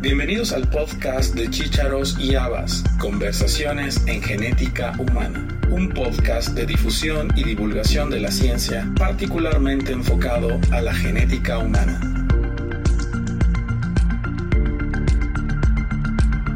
Bienvenidos 0.00 0.52
al 0.52 0.68
podcast 0.68 1.34
de 1.34 1.50
Chícharos 1.50 2.16
y 2.20 2.36
Habas, 2.36 2.84
Conversaciones 3.00 4.00
en 4.06 4.22
Genética 4.22 4.94
Humana, 4.96 5.48
un 5.70 5.88
podcast 5.88 6.50
de 6.50 6.66
difusión 6.66 7.32
y 7.34 7.42
divulgación 7.42 8.08
de 8.08 8.20
la 8.20 8.30
ciencia 8.30 8.88
particularmente 8.96 9.90
enfocado 9.90 10.60
a 10.70 10.82
la 10.82 10.94
genética 10.94 11.58
humana. 11.58 12.00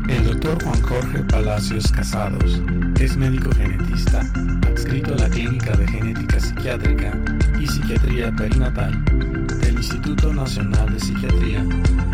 El 0.09 0.24
doctor 0.24 0.62
Juan 0.62 0.82
Jorge 0.82 1.18
Palacios 1.24 1.90
Casados 1.90 2.61
es 3.00 3.16
médico 3.16 3.50
genetista, 3.56 4.20
adscrito 4.70 5.14
a 5.14 5.16
la 5.16 5.29
Clínica 5.29 5.72
de 5.72 5.88
Genética 5.88 6.38
Psiquiátrica 6.38 7.12
y 7.59 7.66
Psiquiatría 7.66 8.31
Perinatal 8.36 9.42
Instituto 9.82 10.32
Nacional 10.32 10.93
de 10.93 11.00
Psiquiatría 11.00 11.67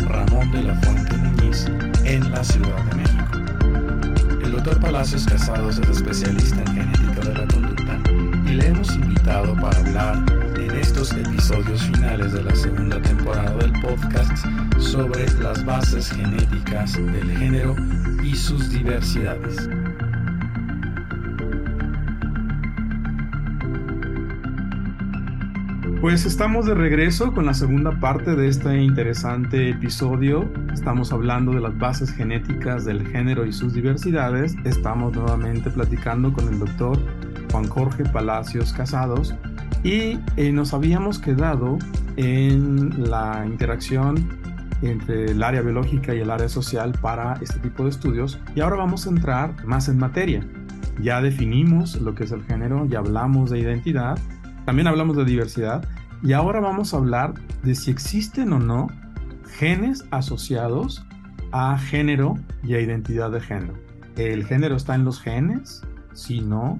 Ramón 0.07 0.51
de 0.51 0.63
la 0.63 0.73
Fuente 0.81 1.15
Muñiz 1.17 1.67
en 2.03 2.31
la 2.31 2.43
Ciudad 2.43 2.83
de 2.85 2.95
México. 2.95 4.43
El 4.43 4.53
doctor 4.53 4.79
Palacios 4.79 5.23
Casados 5.27 5.77
es 5.77 5.87
especialista 5.87 6.61
en 6.61 6.65
genética 6.65 7.29
de 7.29 7.33
la 7.35 7.45
conducta 7.45 7.99
y 8.47 8.55
le 8.55 8.69
hemos 8.69 8.95
invitado 8.95 9.53
para 9.61 9.77
hablar 9.77 10.25
en 10.57 10.71
estos 10.71 11.11
episodios 11.11 11.83
finales 11.83 12.33
de 12.33 12.41
la 12.41 12.55
segunda 12.55 12.99
temporada 13.03 13.55
del 13.57 13.71
podcast 13.81 14.31
sobre 14.79 15.31
las 15.33 15.63
bases 15.63 16.09
genéticas 16.09 16.93
del 16.93 17.37
género 17.37 17.75
y 18.23 18.35
sus 18.35 18.71
diversidades. 18.71 19.69
Pues 26.01 26.25
estamos 26.25 26.65
de 26.65 26.75
regreso 26.75 27.33
con 27.33 27.45
la 27.45 27.53
segunda 27.53 27.99
parte 27.99 28.33
de 28.33 28.47
este 28.47 28.81
interesante 28.81 29.71
episodio. 29.71 30.49
Estamos 30.73 31.11
hablando 31.11 31.51
de 31.51 31.59
las 31.59 31.77
bases 31.77 32.13
genéticas 32.13 32.85
del 32.85 33.05
género 33.05 33.45
y 33.45 33.51
sus 33.51 33.73
diversidades. 33.73 34.55
Estamos 34.63 35.13
nuevamente 35.13 35.69
platicando 35.69 36.31
con 36.31 36.47
el 36.47 36.57
doctor 36.57 36.97
Juan 37.51 37.67
Jorge 37.67 38.05
Palacios 38.05 38.71
Casados 38.71 39.35
y 39.83 40.17
eh, 40.37 40.53
nos 40.53 40.73
habíamos 40.73 41.19
quedado 41.19 41.77
en 42.15 43.11
la 43.11 43.43
interacción 43.45 44.25
entre 44.81 45.25
el 45.25 45.43
área 45.43 45.61
biológica 45.61 46.15
y 46.15 46.19
el 46.19 46.31
área 46.31 46.47
social 46.47 46.93
para 47.01 47.33
este 47.41 47.59
tipo 47.59 47.83
de 47.83 47.89
estudios 47.89 48.39
y 48.55 48.61
ahora 48.61 48.77
vamos 48.77 49.05
a 49.05 49.09
entrar 49.09 49.65
más 49.65 49.89
en 49.89 49.97
materia. 49.97 50.47
Ya 51.01 51.21
definimos 51.21 51.99
lo 51.99 52.15
que 52.15 52.23
es 52.23 52.31
el 52.31 52.43
género, 52.43 52.85
ya 52.85 52.99
hablamos 52.99 53.49
de 53.49 53.59
identidad 53.59 54.17
también 54.69 54.85
hablamos 54.85 55.17
de 55.17 55.25
diversidad 55.25 55.83
y 56.21 56.33
ahora 56.33 56.59
vamos 56.59 56.93
a 56.93 56.97
hablar 56.97 57.33
de 57.63 57.73
si 57.73 57.89
existen 57.89 58.53
o 58.53 58.59
no 58.59 58.85
genes 59.57 60.05
asociados 60.11 61.03
a 61.51 61.75
género 61.79 62.35
y 62.61 62.75
a 62.75 62.79
identidad 62.79 63.31
de 63.31 63.41
género. 63.41 63.73
¿El 64.15 64.45
género 64.45 64.75
está 64.75 64.93
en 64.93 65.05
los 65.05 65.19
genes? 65.19 65.81
Si 66.13 66.41
no, 66.41 66.77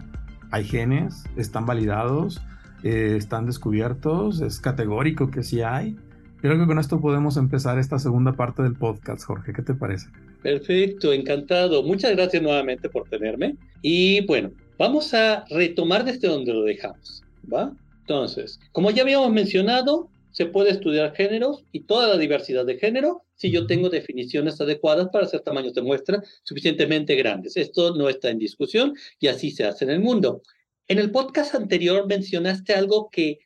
hay 0.51 0.65
genes, 0.65 1.23
están 1.35 1.65
validados, 1.65 2.43
eh, 2.83 3.15
están 3.17 3.47
descubiertos, 3.47 4.39
es 4.41 4.59
categórico 4.59 5.31
que 5.31 5.41
sí 5.41 5.63
hay. 5.63 5.95
Creo 6.41 6.59
que 6.59 6.67
con 6.67 6.77
esto 6.77 7.01
podemos 7.01 7.37
empezar 7.37 7.79
esta 7.79 7.97
segunda 7.97 8.33
parte 8.33 8.61
del 8.61 8.75
podcast, 8.75 9.23
Jorge. 9.23 9.51
¿Qué 9.51 9.63
te 9.63 9.73
parece? 9.73 10.09
Perfecto, 10.43 11.11
encantado. 11.11 11.81
Muchas 11.81 12.11
gracias 12.11 12.43
nuevamente 12.43 12.87
por 12.87 13.09
tenerme. 13.09 13.55
Y 13.81 14.23
bueno, 14.27 14.51
vamos 14.77 15.11
a 15.15 15.43
retomar 15.49 16.05
desde 16.05 16.27
donde 16.27 16.53
lo 16.53 16.61
dejamos. 16.65 17.23
¿Va? 17.51 17.75
Entonces, 18.01 18.59
como 18.71 18.89
ya 18.91 19.03
habíamos 19.03 19.31
mencionado, 19.31 20.09
se 20.31 20.45
puede 20.45 20.71
estudiar 20.71 21.13
géneros 21.15 21.63
y 21.71 21.81
toda 21.81 22.07
la 22.07 22.17
diversidad 22.17 22.65
de 22.65 22.77
género 22.77 23.23
si 23.35 23.51
yo 23.51 23.67
tengo 23.67 23.89
definiciones 23.89 24.59
adecuadas 24.59 25.09
para 25.09 25.25
hacer 25.25 25.41
tamaños 25.41 25.73
de 25.73 25.81
muestra 25.81 26.23
suficientemente 26.44 27.16
grandes. 27.16 27.55
Esto 27.55 27.95
no 27.95 28.09
está 28.09 28.29
en 28.29 28.39
discusión 28.39 28.95
y 29.19 29.28
así 29.28 29.51
se 29.51 29.63
hace 29.66 29.85
en 29.85 29.91
el 29.91 29.99
mundo. 29.99 30.41
En 30.88 30.99
el 30.99 31.11
podcast 31.11 31.55
anterior 31.55 32.07
mencionaste 32.07 32.73
algo 32.73 33.09
que 33.11 33.39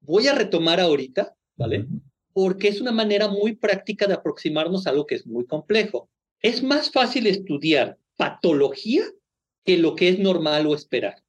voy 0.00 0.26
a 0.28 0.34
retomar 0.34 0.80
ahorita, 0.80 1.36
¿vale? 1.56 1.86
Porque 2.32 2.68
es 2.68 2.80
una 2.80 2.92
manera 2.92 3.28
muy 3.28 3.54
práctica 3.54 4.06
de 4.06 4.14
aproximarnos 4.14 4.86
a 4.86 4.90
algo 4.90 5.06
que 5.06 5.14
es 5.14 5.26
muy 5.26 5.46
complejo. 5.46 6.08
Es 6.40 6.62
más 6.62 6.90
fácil 6.90 7.26
estudiar 7.26 7.98
patología 8.16 9.04
que 9.64 9.78
lo 9.78 9.94
que 9.94 10.08
es 10.08 10.18
normal 10.18 10.66
o 10.66 10.74
esperar. 10.74 11.22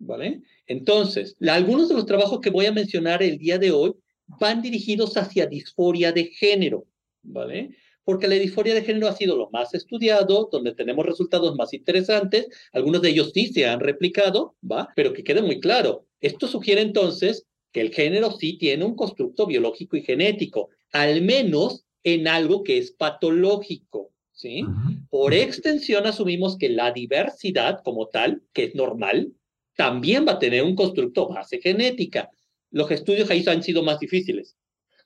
¿vale? 0.00 0.42
Entonces, 0.70 1.36
algunos 1.48 1.88
de 1.88 1.96
los 1.96 2.06
trabajos 2.06 2.38
que 2.40 2.50
voy 2.50 2.66
a 2.66 2.72
mencionar 2.72 3.24
el 3.24 3.38
día 3.38 3.58
de 3.58 3.72
hoy 3.72 3.92
van 4.38 4.62
dirigidos 4.62 5.16
hacia 5.16 5.48
disforia 5.48 6.12
de 6.12 6.26
género, 6.26 6.86
¿vale? 7.22 7.70
Porque 8.04 8.28
la 8.28 8.36
disforia 8.36 8.72
de 8.72 8.84
género 8.84 9.08
ha 9.08 9.16
sido 9.16 9.36
lo 9.36 9.50
más 9.50 9.74
estudiado, 9.74 10.48
donde 10.52 10.72
tenemos 10.72 11.04
resultados 11.04 11.56
más 11.56 11.74
interesantes, 11.74 12.46
algunos 12.72 13.02
de 13.02 13.08
ellos 13.08 13.32
sí 13.34 13.48
se 13.48 13.66
han 13.66 13.80
replicado, 13.80 14.54
¿va? 14.62 14.88
Pero 14.94 15.12
que 15.12 15.24
quede 15.24 15.42
muy 15.42 15.58
claro, 15.58 16.06
esto 16.20 16.46
sugiere 16.46 16.82
entonces 16.82 17.48
que 17.72 17.80
el 17.80 17.92
género 17.92 18.30
sí 18.30 18.56
tiene 18.56 18.84
un 18.84 18.94
constructo 18.94 19.48
biológico 19.48 19.96
y 19.96 20.02
genético, 20.02 20.68
al 20.92 21.22
menos 21.22 21.84
en 22.04 22.28
algo 22.28 22.62
que 22.62 22.78
es 22.78 22.92
patológico, 22.92 24.12
¿sí? 24.30 24.64
Por 25.10 25.34
extensión 25.34 26.06
asumimos 26.06 26.56
que 26.56 26.68
la 26.68 26.92
diversidad 26.92 27.80
como 27.82 28.06
tal, 28.06 28.44
que 28.52 28.62
es 28.66 28.76
normal, 28.76 29.32
también 29.80 30.26
va 30.28 30.32
a 30.32 30.38
tener 30.38 30.62
un 30.62 30.76
constructo 30.76 31.26
base 31.26 31.58
genética. 31.58 32.28
Los 32.70 32.90
estudios 32.90 33.30
ahí 33.30 33.42
han 33.46 33.62
sido 33.62 33.82
más 33.82 33.98
difíciles. 33.98 34.54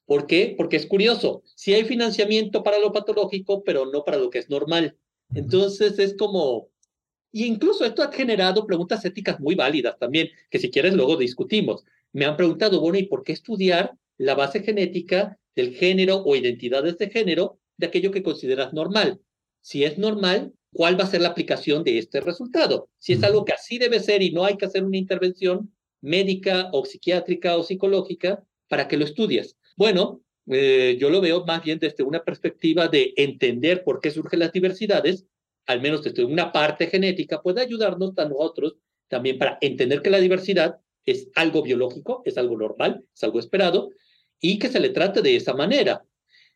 ¿Por 0.04 0.26
qué? 0.26 0.52
Porque 0.58 0.74
es 0.74 0.86
curioso, 0.86 1.44
si 1.54 1.74
hay 1.74 1.84
financiamiento 1.84 2.64
para 2.64 2.80
lo 2.80 2.92
patológico, 2.92 3.62
pero 3.62 3.86
no 3.86 4.02
para 4.02 4.16
lo 4.16 4.30
que 4.30 4.40
es 4.40 4.50
normal. 4.50 4.96
Entonces 5.32 5.96
es 6.00 6.16
como, 6.16 6.70
y 7.30 7.44
incluso 7.44 7.84
esto 7.84 8.02
ha 8.02 8.10
generado 8.10 8.66
preguntas 8.66 9.04
éticas 9.04 9.38
muy 9.38 9.54
válidas 9.54 9.96
también, 9.96 10.28
que 10.50 10.58
si 10.58 10.72
quieres 10.72 10.94
luego 10.94 11.16
discutimos. 11.16 11.84
Me 12.12 12.24
han 12.24 12.36
preguntado, 12.36 12.80
bueno, 12.80 12.98
¿y 12.98 13.04
por 13.04 13.22
qué 13.22 13.30
estudiar 13.30 13.92
la 14.18 14.34
base 14.34 14.64
genética 14.64 15.38
del 15.54 15.76
género 15.76 16.16
o 16.24 16.34
identidades 16.34 16.98
de 16.98 17.10
género 17.10 17.60
de 17.76 17.86
aquello 17.86 18.10
que 18.10 18.24
consideras 18.24 18.72
normal? 18.72 19.20
Si 19.60 19.84
es 19.84 19.98
normal, 19.98 20.52
cuál 20.74 20.98
va 20.98 21.04
a 21.04 21.08
ser 21.08 21.22
la 21.22 21.28
aplicación 21.28 21.84
de 21.84 21.98
este 21.98 22.20
resultado. 22.20 22.90
Si 22.98 23.14
es 23.14 23.22
algo 23.22 23.44
que 23.44 23.52
así 23.52 23.78
debe 23.78 24.00
ser 24.00 24.22
y 24.22 24.32
no 24.32 24.44
hay 24.44 24.56
que 24.56 24.66
hacer 24.66 24.84
una 24.84 24.98
intervención 24.98 25.72
médica 26.02 26.68
o 26.72 26.84
psiquiátrica 26.84 27.56
o 27.56 27.62
psicológica 27.62 28.42
para 28.68 28.86
que 28.88 28.96
lo 28.96 29.04
estudies. 29.04 29.56
Bueno, 29.76 30.20
eh, 30.50 30.98
yo 31.00 31.08
lo 31.08 31.20
veo 31.20 31.44
más 31.46 31.62
bien 31.62 31.78
desde 31.78 32.02
una 32.02 32.22
perspectiva 32.22 32.88
de 32.88 33.14
entender 33.16 33.82
por 33.84 34.00
qué 34.00 34.10
surgen 34.10 34.40
las 34.40 34.52
diversidades, 34.52 35.26
al 35.66 35.80
menos 35.80 36.02
desde 36.02 36.24
una 36.24 36.52
parte 36.52 36.88
genética, 36.88 37.40
puede 37.40 37.62
ayudarnos 37.62 38.18
a 38.18 38.28
nosotros 38.28 38.76
también 39.08 39.38
para 39.38 39.58
entender 39.60 40.02
que 40.02 40.10
la 40.10 40.18
diversidad 40.18 40.76
es 41.06 41.28
algo 41.34 41.62
biológico, 41.62 42.22
es 42.24 42.36
algo 42.36 42.58
normal, 42.58 43.04
es 43.14 43.24
algo 43.24 43.38
esperado, 43.38 43.90
y 44.40 44.58
que 44.58 44.68
se 44.68 44.80
le 44.80 44.90
trate 44.90 45.22
de 45.22 45.36
esa 45.36 45.54
manera. 45.54 46.04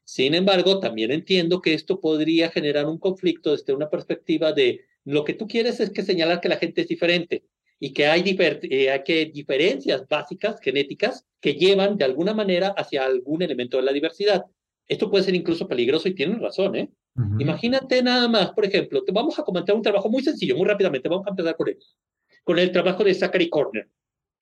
Sin 0.08 0.34
embargo, 0.34 0.80
también 0.80 1.10
entiendo 1.10 1.60
que 1.60 1.74
esto 1.74 2.00
podría 2.00 2.48
generar 2.48 2.86
un 2.86 2.96
conflicto 2.96 3.52
desde 3.52 3.74
una 3.74 3.90
perspectiva 3.90 4.54
de 4.54 4.86
lo 5.04 5.22
que 5.22 5.34
tú 5.34 5.46
quieres 5.46 5.80
es 5.80 5.90
que 5.90 6.02
señalar 6.02 6.40
que 6.40 6.48
la 6.48 6.56
gente 6.56 6.80
es 6.80 6.88
diferente 6.88 7.44
y 7.78 7.92
que 7.92 8.06
hay, 8.06 8.24
eh, 8.40 9.02
que 9.04 9.26
diferencias 9.26 10.08
básicas 10.08 10.60
genéticas 10.62 11.26
que 11.42 11.56
llevan 11.56 11.98
de 11.98 12.06
alguna 12.06 12.32
manera 12.32 12.68
hacia 12.68 13.04
algún 13.04 13.42
elemento 13.42 13.76
de 13.76 13.82
la 13.82 13.92
diversidad. 13.92 14.46
Esto 14.86 15.10
puede 15.10 15.24
ser 15.24 15.34
incluso 15.34 15.68
peligroso 15.68 16.08
y 16.08 16.14
tienen 16.14 16.40
razón, 16.40 16.74
¿eh? 16.76 16.90
Imagínate 17.38 18.02
nada 18.02 18.28
más, 18.28 18.52
por 18.52 18.64
ejemplo, 18.64 19.04
te 19.04 19.12
vamos 19.12 19.38
a 19.38 19.42
comentar 19.42 19.76
un 19.76 19.82
trabajo 19.82 20.08
muy 20.08 20.22
sencillo, 20.22 20.56
muy 20.56 20.66
rápidamente, 20.66 21.10
vamos 21.10 21.26
a 21.26 21.30
empezar 21.30 21.54
con 21.54 21.68
él, 21.68 21.78
con 22.44 22.58
el 22.58 22.72
trabajo 22.72 23.04
de 23.04 23.12
Zachary 23.12 23.50
Corner, 23.50 23.86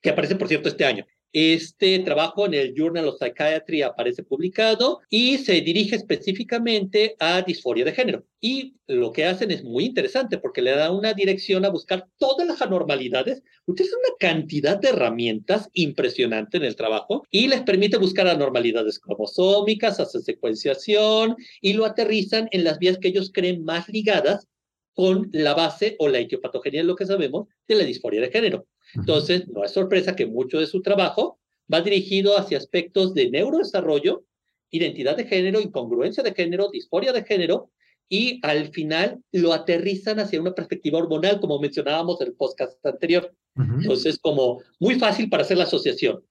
que 0.01 0.11
aparece, 0.11 0.37
por 0.37 0.47
cierto, 0.47 0.69
este 0.69 0.85
año. 0.85 1.05
Este 1.39 1.99
trabajo 1.99 2.47
en 2.47 2.55
el 2.55 2.73
Journal 2.75 3.09
of 3.09 3.19
Psychiatry 3.19 3.83
aparece 3.83 4.23
publicado 4.23 5.03
y 5.11 5.37
se 5.37 5.61
dirige 5.61 5.95
específicamente 5.95 7.15
a 7.19 7.43
disforia 7.43 7.85
de 7.85 7.93
género. 7.93 8.25
Y 8.41 8.77
lo 8.87 9.13
que 9.13 9.27
hacen 9.27 9.51
es 9.51 9.63
muy 9.63 9.85
interesante 9.85 10.39
porque 10.39 10.63
le 10.63 10.71
da 10.71 10.91
una 10.91 11.13
dirección 11.13 11.67
a 11.67 11.69
buscar 11.69 12.09
todas 12.17 12.49
las 12.49 12.63
anormalidades. 12.63 13.43
Utilizan 13.67 13.99
una 13.99 14.17
cantidad 14.19 14.79
de 14.79 14.89
herramientas 14.89 15.69
impresionante 15.75 16.57
en 16.57 16.65
el 16.65 16.75
trabajo 16.75 17.27
y 17.31 17.49
les 17.49 17.61
permite 17.65 17.99
buscar 17.99 18.27
anormalidades 18.29 18.99
cromosómicas, 18.99 20.01
hacen 20.01 20.23
secuenciación 20.23 21.37
y 21.61 21.75
lo 21.75 21.85
aterrizan 21.85 22.49
en 22.51 22.65
las 22.65 22.79
vías 22.79 22.97
que 22.97 23.09
ellos 23.09 23.31
creen 23.31 23.63
más 23.63 23.91
ligadas 23.91 24.49
con 24.97 25.29
la 25.33 25.53
base 25.53 25.95
o 25.99 26.09
la 26.09 26.21
etiopatogenia, 26.21 26.83
lo 26.83 26.97
que 26.97 27.05
sabemos, 27.05 27.49
de 27.69 27.75
la 27.75 27.85
disforia 27.85 28.23
de 28.23 28.31
género. 28.31 28.67
Entonces, 28.95 29.47
no 29.47 29.63
es 29.63 29.73
sorpresa 29.73 30.17
que 30.17 30.25
mucho 30.25 30.59
de 30.59 30.67
su 30.67 30.81
trabajo 30.81 31.39
va 31.73 31.83
dirigido 31.83 32.39
hacia 32.39 32.57
aspectos 32.57 33.13
de 33.13 33.31
neurodesarrollo, 33.31 34.25
identidad 34.71 35.15
de 35.15 35.27
género, 35.27 35.61
incongruencia 35.61 36.23
de 36.23 36.33
género, 36.33 36.71
disforia 36.71 37.13
de 37.13 37.25
género, 37.25 37.71
y 38.09 38.41
al 38.43 38.69
final 38.69 39.21
lo 39.33 39.53
aterrizan 39.53 40.19
hacia 40.19 40.41
una 40.41 40.55
perspectiva 40.55 40.99
hormonal, 40.99 41.41
como 41.41 41.61
mencionábamos 41.61 42.19
en 42.23 42.29
el 42.29 42.33
podcast 42.33 42.85
anterior. 42.87 43.35
Entonces, 43.55 44.19
como 44.19 44.63
muy 44.81 44.95
fácil 44.95 45.29
para 45.29 45.43
hacer 45.43 45.59
la 45.59 45.65
asociación. 45.65 46.25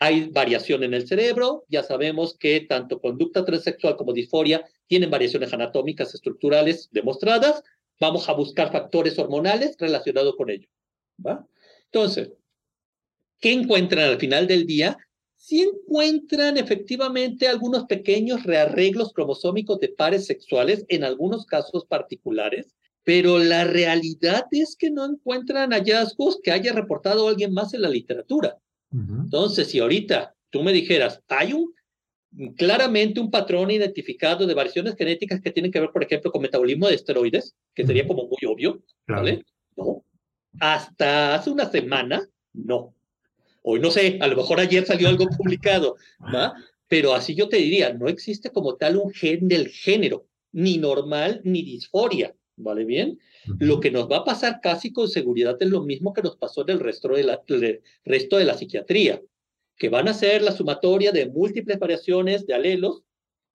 Hay 0.00 0.30
variación 0.30 0.82
en 0.82 0.94
el 0.94 1.06
cerebro, 1.06 1.64
ya 1.68 1.82
sabemos 1.82 2.38
que 2.38 2.60
tanto 2.60 3.00
conducta 3.00 3.44
transexual 3.44 3.96
como 3.96 4.14
disforia 4.14 4.64
tienen 4.86 5.10
variaciones 5.10 5.52
anatómicas 5.52 6.14
estructurales 6.14 6.88
demostradas. 6.92 7.62
Vamos 8.00 8.28
a 8.28 8.32
buscar 8.32 8.70
factores 8.70 9.18
hormonales 9.18 9.76
relacionados 9.78 10.36
con 10.36 10.50
ello. 10.50 10.68
¿va? 11.24 11.46
Entonces, 11.86 12.32
¿qué 13.40 13.52
encuentran 13.52 14.10
al 14.10 14.18
final 14.18 14.46
del 14.46 14.66
día? 14.66 14.96
Si 15.36 15.62
encuentran 15.62 16.56
efectivamente 16.56 17.48
algunos 17.48 17.84
pequeños 17.84 18.42
rearreglos 18.42 19.12
cromosómicos 19.12 19.78
de 19.78 19.88
pares 19.88 20.26
sexuales 20.26 20.84
en 20.88 21.04
algunos 21.04 21.46
casos 21.46 21.86
particulares, 21.86 22.74
pero 23.04 23.38
la 23.38 23.64
realidad 23.64 24.44
es 24.50 24.76
que 24.76 24.90
no 24.90 25.06
encuentran 25.06 25.70
hallazgos 25.70 26.40
que 26.42 26.50
haya 26.50 26.72
reportado 26.72 27.28
alguien 27.28 27.54
más 27.54 27.72
en 27.72 27.82
la 27.82 27.88
literatura. 27.88 28.58
Entonces, 28.90 29.68
si 29.68 29.78
ahorita 29.78 30.34
tú 30.50 30.62
me 30.62 30.72
dijeras, 30.72 31.22
hay 31.28 31.52
un 31.52 31.72
claramente 32.56 33.20
un 33.20 33.30
patrón 33.30 33.70
identificado 33.70 34.46
de 34.46 34.54
variaciones 34.54 34.96
genéticas 34.96 35.40
que 35.40 35.50
tienen 35.50 35.72
que 35.72 35.80
ver, 35.80 35.90
por 35.90 36.02
ejemplo, 36.02 36.30
con 36.30 36.42
metabolismo 36.42 36.88
de 36.88 36.94
esteroides, 36.94 37.54
que 37.74 37.86
sería 37.86 38.06
como 38.06 38.24
muy 38.24 38.38
obvio, 38.46 38.82
¿vale? 39.06 39.44
No. 39.76 40.04
Hasta 40.60 41.34
hace 41.34 41.50
una 41.50 41.70
semana, 41.70 42.28
no. 42.52 42.94
Hoy 43.62 43.80
no 43.80 43.90
sé, 43.90 44.18
a 44.20 44.26
lo 44.26 44.36
mejor 44.36 44.60
ayer 44.60 44.84
salió 44.84 45.08
algo 45.08 45.26
publicado, 45.36 45.96
¿va? 46.34 46.54
Pero 46.86 47.14
así 47.14 47.34
yo 47.34 47.48
te 47.48 47.58
diría, 47.58 47.92
no 47.92 48.08
existe 48.08 48.50
como 48.50 48.76
tal 48.76 48.96
un 48.96 49.12
gen 49.12 49.48
del 49.48 49.68
género, 49.68 50.26
ni 50.52 50.78
normal 50.78 51.40
ni 51.44 51.62
disforia, 51.62 52.34
¿vale 52.56 52.84
bien? 52.84 53.18
Lo 53.58 53.80
que 53.80 53.90
nos 53.90 54.10
va 54.10 54.18
a 54.18 54.24
pasar 54.24 54.60
casi 54.62 54.92
con 54.92 55.08
seguridad 55.08 55.56
es 55.60 55.68
lo 55.68 55.82
mismo 55.82 56.12
que 56.12 56.22
nos 56.22 56.36
pasó 56.36 56.62
en 56.62 56.70
el 56.70 56.80
resto 56.80 57.08
de 57.08 57.24
la, 57.24 57.42
resto 58.04 58.38
de 58.38 58.44
la 58.44 58.54
psiquiatría, 58.54 59.20
que 59.78 59.88
van 59.88 60.08
a 60.08 60.14
ser 60.14 60.42
la 60.42 60.52
sumatoria 60.52 61.12
de 61.12 61.26
múltiples 61.26 61.78
variaciones 61.78 62.46
de 62.46 62.54
alelos 62.54 63.02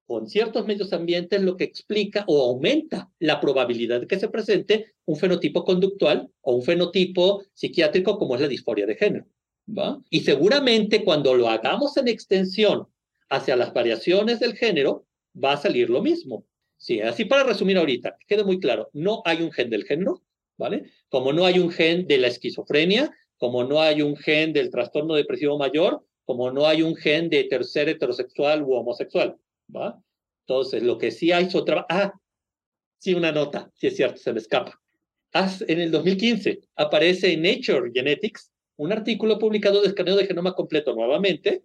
con 0.05 0.27
ciertos 0.27 0.65
medios 0.65 0.91
ambientes, 0.93 1.41
lo 1.41 1.55
que 1.55 1.63
explica 1.63 2.25
o 2.27 2.41
aumenta 2.41 3.11
la 3.19 3.39
probabilidad 3.39 4.01
de 4.01 4.07
que 4.07 4.19
se 4.19 4.29
presente 4.29 4.93
un 5.05 5.15
fenotipo 5.15 5.63
conductual 5.63 6.29
o 6.41 6.55
un 6.55 6.63
fenotipo 6.63 7.43
psiquiátrico 7.53 8.17
como 8.17 8.35
es 8.35 8.41
la 8.41 8.47
disforia 8.47 8.85
de 8.85 8.95
género. 8.95 9.25
¿va? 9.67 10.01
Y 10.09 10.21
seguramente 10.21 11.03
cuando 11.03 11.33
lo 11.35 11.49
hagamos 11.49 11.95
en 11.97 12.07
extensión 12.07 12.87
hacia 13.29 13.55
las 13.55 13.73
variaciones 13.73 14.39
del 14.39 14.55
género, 14.55 15.05
va 15.41 15.53
a 15.53 15.57
salir 15.57 15.89
lo 15.89 16.01
mismo. 16.01 16.45
Sí, 16.77 16.99
así 16.99 17.25
para 17.25 17.43
resumir 17.43 17.77
ahorita, 17.77 18.17
muy 18.45 18.59
claro, 18.59 18.89
no 18.93 19.21
hay 19.25 19.41
un 19.41 19.51
gen 19.51 19.69
del 19.69 19.85
género, 19.85 20.21
¿vale? 20.57 20.91
Como 21.07 21.31
no 21.31 21.45
hay 21.45 21.59
un 21.59 21.71
gen 21.71 22.07
de 22.07 22.17
la 22.17 22.27
esquizofrenia, 22.27 23.11
como 23.37 23.63
no 23.63 23.81
hay 23.81 24.01
un 24.01 24.17
gen 24.17 24.53
del 24.53 24.69
trastorno 24.69 25.15
depresivo 25.15 25.57
mayor, 25.57 26.05
como 26.25 26.51
no 26.51 26.65
hay 26.65 26.81
un 26.81 26.95
gen 26.95 27.29
de 27.29 27.43
tercer 27.45 27.89
heterosexual 27.89 28.63
u 28.63 28.73
homosexual, 28.73 29.37
¿va? 29.73 30.01
Entonces, 30.47 30.83
lo 30.83 30.97
que 30.97 31.11
sí 31.11 31.31
hay 31.31 31.45
es 31.45 31.55
otra... 31.55 31.85
Ah, 31.89 32.13
sí, 32.97 33.13
una 33.13 33.31
nota, 33.31 33.71
sí 33.75 33.87
es 33.87 33.95
cierto, 33.95 34.17
se 34.17 34.33
me 34.33 34.39
escapa. 34.39 34.79
En 35.67 35.79
el 35.79 35.89
2015 35.89 36.61
aparece 36.75 37.33
en 37.33 37.41
Nature 37.41 37.91
Genetics 37.91 38.51
un 38.75 38.91
artículo 38.91 39.39
publicado 39.39 39.81
de 39.81 39.87
escaneo 39.87 40.15
de 40.15 40.27
genoma 40.27 40.53
completo 40.53 40.93
nuevamente, 40.93 41.63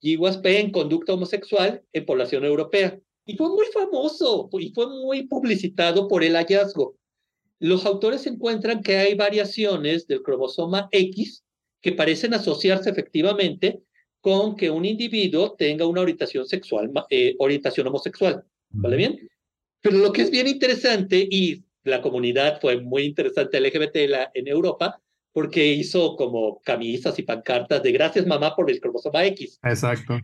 GWAS-P 0.00 0.60
en 0.60 0.70
conducta 0.70 1.14
homosexual 1.14 1.82
en 1.92 2.06
población 2.06 2.44
europea. 2.44 2.98
Y 3.24 3.36
fue 3.36 3.48
muy 3.48 3.66
famoso 3.66 4.48
y 4.52 4.70
fue 4.70 4.86
muy 4.86 5.26
publicitado 5.26 6.06
por 6.06 6.22
el 6.22 6.34
hallazgo. 6.34 6.96
Los 7.58 7.84
autores 7.86 8.26
encuentran 8.26 8.82
que 8.82 8.96
hay 8.98 9.14
variaciones 9.14 10.06
del 10.06 10.22
cromosoma 10.22 10.88
X 10.92 11.44
que 11.80 11.92
parecen 11.92 12.34
asociarse 12.34 12.90
efectivamente 12.90 13.82
con 14.20 14.56
que 14.56 14.70
un 14.70 14.84
individuo 14.84 15.54
tenga 15.56 15.86
una 15.86 16.00
orientación 16.00 16.46
sexual, 16.46 16.90
eh, 17.10 17.34
orientación 17.38 17.86
homosexual. 17.86 18.44
¿Vale 18.70 18.96
bien? 18.96 19.28
Pero 19.80 19.98
lo 19.98 20.12
que 20.12 20.22
es 20.22 20.30
bien 20.30 20.46
interesante, 20.46 21.26
y 21.30 21.62
la 21.84 22.02
comunidad 22.02 22.60
fue 22.60 22.80
muy 22.80 23.04
interesante 23.04 23.60
LGBT 23.60 23.96
en 24.34 24.48
Europa, 24.48 25.00
porque 25.32 25.66
hizo 25.66 26.16
como 26.16 26.60
camisas 26.62 27.18
y 27.18 27.22
pancartas 27.22 27.82
de 27.82 27.92
gracias 27.92 28.26
mamá 28.26 28.54
por 28.54 28.70
el 28.70 28.80
cromosoma 28.80 29.24
X. 29.26 29.60
Exacto. 29.62 30.18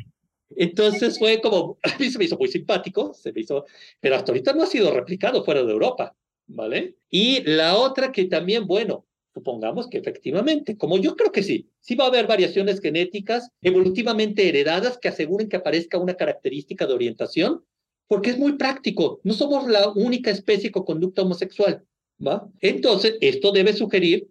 Entonces 0.56 1.18
fue 1.18 1.40
como, 1.40 1.78
a 1.82 1.98
mí 1.98 2.10
se 2.10 2.18
me 2.18 2.24
hizo 2.24 2.36
muy 2.36 2.48
simpático, 2.48 3.14
se 3.14 3.32
me 3.32 3.40
hizo, 3.40 3.64
pero 4.00 4.16
hasta 4.16 4.32
ahorita 4.32 4.52
no 4.52 4.62
ha 4.62 4.66
sido 4.66 4.92
replicado 4.92 5.44
fuera 5.44 5.62
de 5.62 5.72
Europa, 5.72 6.14
¿vale? 6.46 6.96
Y 7.10 7.42
la 7.42 7.76
otra 7.76 8.12
que 8.12 8.24
también, 8.24 8.66
bueno, 8.66 9.06
supongamos 9.34 9.88
que 9.88 9.98
efectivamente, 9.98 10.78
como 10.78 10.96
yo 10.96 11.16
creo 11.16 11.32
que 11.32 11.42
sí, 11.42 11.68
sí 11.80 11.96
va 11.96 12.04
a 12.04 12.08
haber 12.08 12.26
variaciones 12.26 12.80
genéticas 12.80 13.50
evolutivamente 13.60 14.48
heredadas 14.48 14.96
que 14.96 15.08
aseguren 15.08 15.48
que 15.48 15.56
aparezca 15.56 15.98
una 15.98 16.14
característica 16.14 16.86
de 16.86 16.94
orientación, 16.94 17.64
porque 18.06 18.30
es 18.30 18.38
muy 18.38 18.52
práctico, 18.52 19.20
no 19.24 19.34
somos 19.34 19.66
la 19.66 19.90
única 19.90 20.30
especie 20.30 20.70
con 20.70 20.84
conducta 20.84 21.22
homosexual, 21.22 21.84
¿va? 22.24 22.48
Entonces, 22.60 23.16
esto 23.20 23.50
debe 23.50 23.72
sugerir 23.72 24.28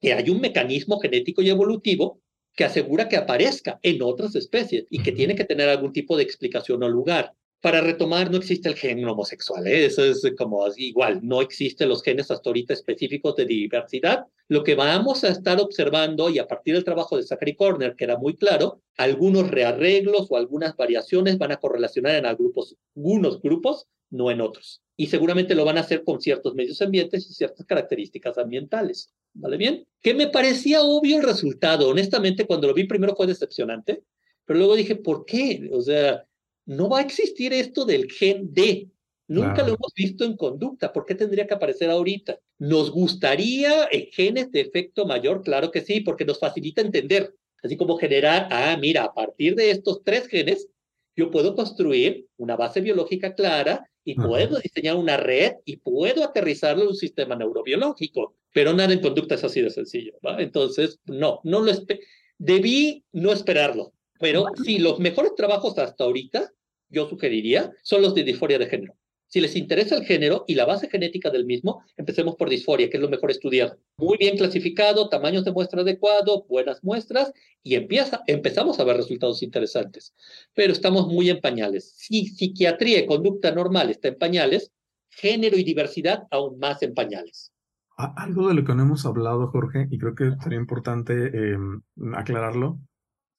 que 0.00 0.12
hay 0.12 0.28
un 0.28 0.40
mecanismo 0.40 0.98
genético 1.00 1.40
y 1.40 1.50
evolutivo 1.50 2.20
que 2.54 2.64
asegura 2.64 3.08
que 3.08 3.16
aparezca 3.16 3.78
en 3.82 4.02
otras 4.02 4.34
especies 4.34 4.84
y 4.90 5.02
que 5.02 5.12
tiene 5.12 5.34
que 5.34 5.44
tener 5.44 5.68
algún 5.68 5.92
tipo 5.92 6.16
de 6.16 6.24
explicación 6.24 6.82
o 6.82 6.88
lugar. 6.88 7.32
Para 7.60 7.82
retomar, 7.82 8.30
no 8.30 8.38
existe 8.38 8.70
el 8.70 8.74
gen 8.74 9.04
homosexual, 9.04 9.66
¿eh? 9.66 9.84
eso 9.84 10.02
es 10.02 10.22
como 10.38 10.64
igual, 10.78 11.20
no 11.22 11.42
existen 11.42 11.90
los 11.90 12.02
genes 12.02 12.30
hasta 12.30 12.48
ahorita 12.48 12.72
específicos 12.72 13.36
de 13.36 13.44
diversidad. 13.44 14.24
Lo 14.48 14.64
que 14.64 14.74
vamos 14.74 15.24
a 15.24 15.28
estar 15.28 15.60
observando, 15.60 16.30
y 16.30 16.38
a 16.38 16.46
partir 16.46 16.74
del 16.74 16.84
trabajo 16.84 17.18
de 17.18 17.22
Zachary 17.22 17.54
Corner, 17.54 17.94
que 17.96 18.04
era 18.04 18.16
muy 18.16 18.34
claro, 18.34 18.80
algunos 18.96 19.50
rearreglos 19.50 20.26
o 20.30 20.38
algunas 20.38 20.74
variaciones 20.74 21.36
van 21.36 21.52
a 21.52 21.58
correlacionar 21.58 22.14
en 22.14 22.24
algunos 22.24 23.42
grupos, 23.42 23.86
no 24.08 24.30
en 24.30 24.40
otros. 24.40 24.82
Y 24.96 25.08
seguramente 25.08 25.54
lo 25.54 25.64
van 25.66 25.76
a 25.76 25.82
hacer 25.82 26.02
con 26.02 26.20
ciertos 26.20 26.54
medios 26.54 26.80
ambientes 26.80 27.28
y 27.30 27.34
ciertas 27.34 27.66
características 27.66 28.38
ambientales. 28.38 29.12
¿Vale 29.34 29.56
bien? 29.56 29.86
Que 30.00 30.14
me 30.14 30.28
parecía 30.28 30.82
obvio 30.82 31.18
el 31.18 31.22
resultado. 31.22 31.88
Honestamente, 31.88 32.46
cuando 32.46 32.66
lo 32.66 32.74
vi 32.74 32.84
primero 32.84 33.14
fue 33.14 33.26
decepcionante, 33.26 34.02
pero 34.44 34.58
luego 34.58 34.74
dije, 34.74 34.96
¿por 34.96 35.24
qué? 35.24 35.70
O 35.72 35.80
sea, 35.80 36.26
no 36.70 36.88
va 36.88 36.98
a 36.98 37.02
existir 37.02 37.52
esto 37.52 37.84
del 37.84 38.08
gen 38.08 38.54
D. 38.54 38.88
Nunca 39.26 39.62
lo 39.62 39.74
hemos 39.74 39.92
visto 39.94 40.24
en 40.24 40.36
conducta. 40.36 40.92
¿Por 40.92 41.04
qué 41.04 41.16
tendría 41.16 41.44
que 41.46 41.54
aparecer 41.54 41.90
ahorita? 41.90 42.38
¿Nos 42.58 42.92
gustaría 42.92 43.88
genes 44.12 44.52
de 44.52 44.60
efecto 44.60 45.04
mayor? 45.04 45.42
Claro 45.42 45.72
que 45.72 45.80
sí, 45.80 46.00
porque 46.00 46.24
nos 46.24 46.38
facilita 46.38 46.80
entender. 46.80 47.34
Así 47.60 47.76
como 47.76 47.96
generar, 47.96 48.46
ah, 48.52 48.76
mira, 48.80 49.02
a 49.02 49.12
partir 49.12 49.56
de 49.56 49.72
estos 49.72 50.04
tres 50.04 50.28
genes, 50.28 50.68
yo 51.16 51.32
puedo 51.32 51.56
construir 51.56 52.26
una 52.36 52.54
base 52.54 52.80
biológica 52.80 53.34
clara 53.34 53.90
y 54.04 54.14
puedo 54.14 54.60
diseñar 54.60 54.94
una 54.94 55.16
red 55.16 55.54
y 55.64 55.78
puedo 55.78 56.22
aterrizarlo 56.22 56.82
en 56.82 56.88
un 56.90 56.96
sistema 56.96 57.34
neurobiológico. 57.34 58.36
Pero 58.54 58.72
nada 58.74 58.92
en 58.92 59.00
conducta 59.00 59.34
es 59.34 59.42
así 59.42 59.60
de 59.60 59.70
sencillo, 59.70 60.12
¿va? 60.24 60.40
Entonces, 60.40 61.00
no, 61.06 61.40
no 61.42 61.60
lo 61.62 61.72
debí 62.38 63.04
no 63.10 63.32
esperarlo. 63.32 63.92
Pero 64.20 64.44
sí, 64.64 64.78
los 64.78 65.00
mejores 65.00 65.34
trabajos 65.34 65.78
hasta 65.78 66.04
ahorita, 66.04 66.52
yo 66.90 67.08
sugeriría, 67.08 67.72
son 67.82 68.02
los 68.02 68.14
de 68.14 68.24
disforia 68.24 68.58
de 68.58 68.66
género. 68.66 68.96
Si 69.30 69.40
les 69.40 69.54
interesa 69.54 69.96
el 69.96 70.04
género 70.04 70.44
y 70.48 70.56
la 70.56 70.64
base 70.64 70.88
genética 70.88 71.30
del 71.30 71.44
mismo, 71.46 71.84
empecemos 71.96 72.34
por 72.34 72.50
disforia, 72.50 72.90
que 72.90 72.96
es 72.96 73.00
lo 73.00 73.08
mejor 73.08 73.30
estudiar. 73.30 73.78
Muy 73.96 74.18
bien 74.18 74.36
clasificado, 74.36 75.08
tamaños 75.08 75.44
de 75.44 75.52
muestra 75.52 75.82
adecuado, 75.82 76.44
buenas 76.48 76.82
muestras, 76.82 77.32
y 77.62 77.76
empieza, 77.76 78.22
empezamos 78.26 78.80
a 78.80 78.84
ver 78.84 78.96
resultados 78.96 79.44
interesantes. 79.44 80.14
Pero 80.52 80.72
estamos 80.72 81.06
muy 81.06 81.30
en 81.30 81.40
pañales. 81.40 81.92
Si 81.96 82.26
psiquiatría 82.26 82.98
y 82.98 83.06
conducta 83.06 83.52
normal 83.52 83.90
está 83.90 84.08
en 84.08 84.18
pañales, 84.18 84.72
género 85.10 85.56
y 85.56 85.62
diversidad 85.62 86.24
aún 86.32 86.58
más 86.58 86.82
en 86.82 86.94
pañales. 86.94 87.52
Algo 87.96 88.48
de 88.48 88.54
lo 88.54 88.64
que 88.64 88.74
no 88.74 88.82
hemos 88.82 89.06
hablado, 89.06 89.46
Jorge, 89.46 89.86
y 89.92 89.98
creo 89.98 90.16
que 90.16 90.32
sería 90.42 90.58
importante 90.58 91.12
em, 91.52 91.82
aclararlo, 92.14 92.80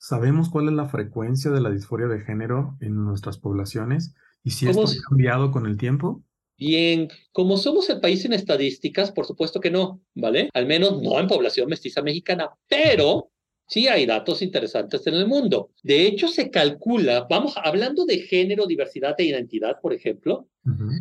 ¿sabemos 0.02 0.50
cuál 0.50 0.68
es 0.68 0.74
la 0.74 0.88
frecuencia 0.88 1.52
de 1.52 1.62
la 1.62 1.70
disforia 1.70 2.08
de 2.08 2.22
género 2.22 2.76
en 2.82 2.96
nuestras 3.06 3.38
poblaciones 3.38 4.16
y 4.44 4.50
si 4.50 4.68
esto 4.68 4.84
ha 4.84 5.10
cambiado 5.10 5.52
con 5.52 5.68
el 5.68 5.78
tiempo? 5.78 6.24
Bien, 6.58 7.08
como 7.32 7.56
somos 7.56 7.88
el 7.92 8.00
país 8.00 8.26
en 8.26 8.34
estadísticas, 8.34 9.12
por 9.12 9.28
supuesto 9.28 9.60
que 9.60 9.70
no, 9.70 10.02
¿vale? 10.16 10.50
Al 10.54 10.66
menos 10.66 11.02
no 11.04 11.20
en 11.20 11.28
población 11.28 11.70
mestiza 11.70 12.02
mexicana, 12.02 12.50
pero 12.68 13.30
sí 13.68 13.88
hay 13.88 14.08
datos 14.08 14.42
interesantes 14.42 15.06
en 15.06 15.14
el 15.14 15.28
mundo. 15.28 15.70
De 15.84 16.08
hecho, 16.08 16.28
se 16.28 16.50
calcula, 16.50 17.28
vamos, 17.30 17.54
hablando 17.64 18.06
de 18.06 18.20
género, 18.22 18.66
diversidad 18.66 19.14
e 19.20 19.26
identidad, 19.26 19.80
por 19.82 19.94
ejemplo, 19.94 20.48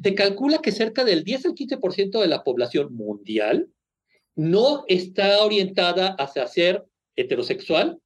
se 0.02 0.14
calcula 0.14 0.59
que 0.59 0.73
cerca 0.73 1.04
del 1.04 1.25
10 1.25 1.47
al 1.47 1.54
15% 1.54 2.21
de 2.21 2.28
la 2.28 2.45
población 2.45 2.95
mundial 2.95 3.71
no 4.37 4.85
está 4.88 5.42
orientada 5.42 6.09
hacia 6.19 6.47
ser 6.47 6.85
heterosexual, 7.16 7.99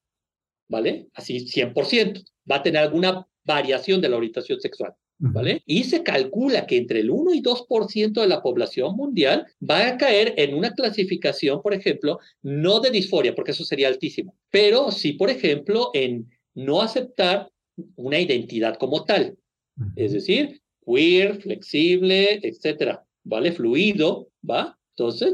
¿vale? 0.68 1.09
Así 1.14 1.47
100%. 1.47 2.25
Va 2.50 2.56
a 2.56 2.62
tener 2.62 2.83
alguna 2.83 3.26
variación 3.44 4.00
de 4.00 4.09
la 4.09 4.16
orientación 4.16 4.61
sexual. 4.61 4.94
¿Vale? 5.16 5.62
Y 5.64 5.85
se 5.85 6.02
calcula 6.02 6.66
que 6.66 6.76
entre 6.76 7.00
el 7.00 7.09
1 7.09 7.35
y 7.35 7.40
2% 7.40 8.21
de 8.21 8.26
la 8.26 8.42
población 8.42 8.97
mundial 8.97 9.47
va 9.62 9.87
a 9.87 9.97
caer 9.97 10.35
en 10.37 10.54
una 10.54 10.75
clasificación, 10.75 11.62
por 11.62 11.73
ejemplo, 11.73 12.18
no 12.42 12.80
de 12.80 12.90
disforia, 12.90 13.35
porque 13.35 13.52
eso 13.52 13.64
sería 13.64 13.88
altísimo, 13.88 14.35
pero 14.50 14.90
sí, 14.90 15.12
por 15.12 15.30
ejemplo, 15.30 15.90
en 15.94 16.28
no 16.54 16.83
aceptar 16.83 17.49
una 17.94 18.18
identidad 18.18 18.76
como 18.76 19.04
tal. 19.04 19.38
Es 19.97 20.12
decir, 20.12 20.61
queer, 20.85 21.40
flexible, 21.40 22.40
etcétera, 22.42 23.04
¿vale? 23.23 23.52
Fluido, 23.52 24.28
¿va? 24.49 24.78
Entonces, 24.97 25.33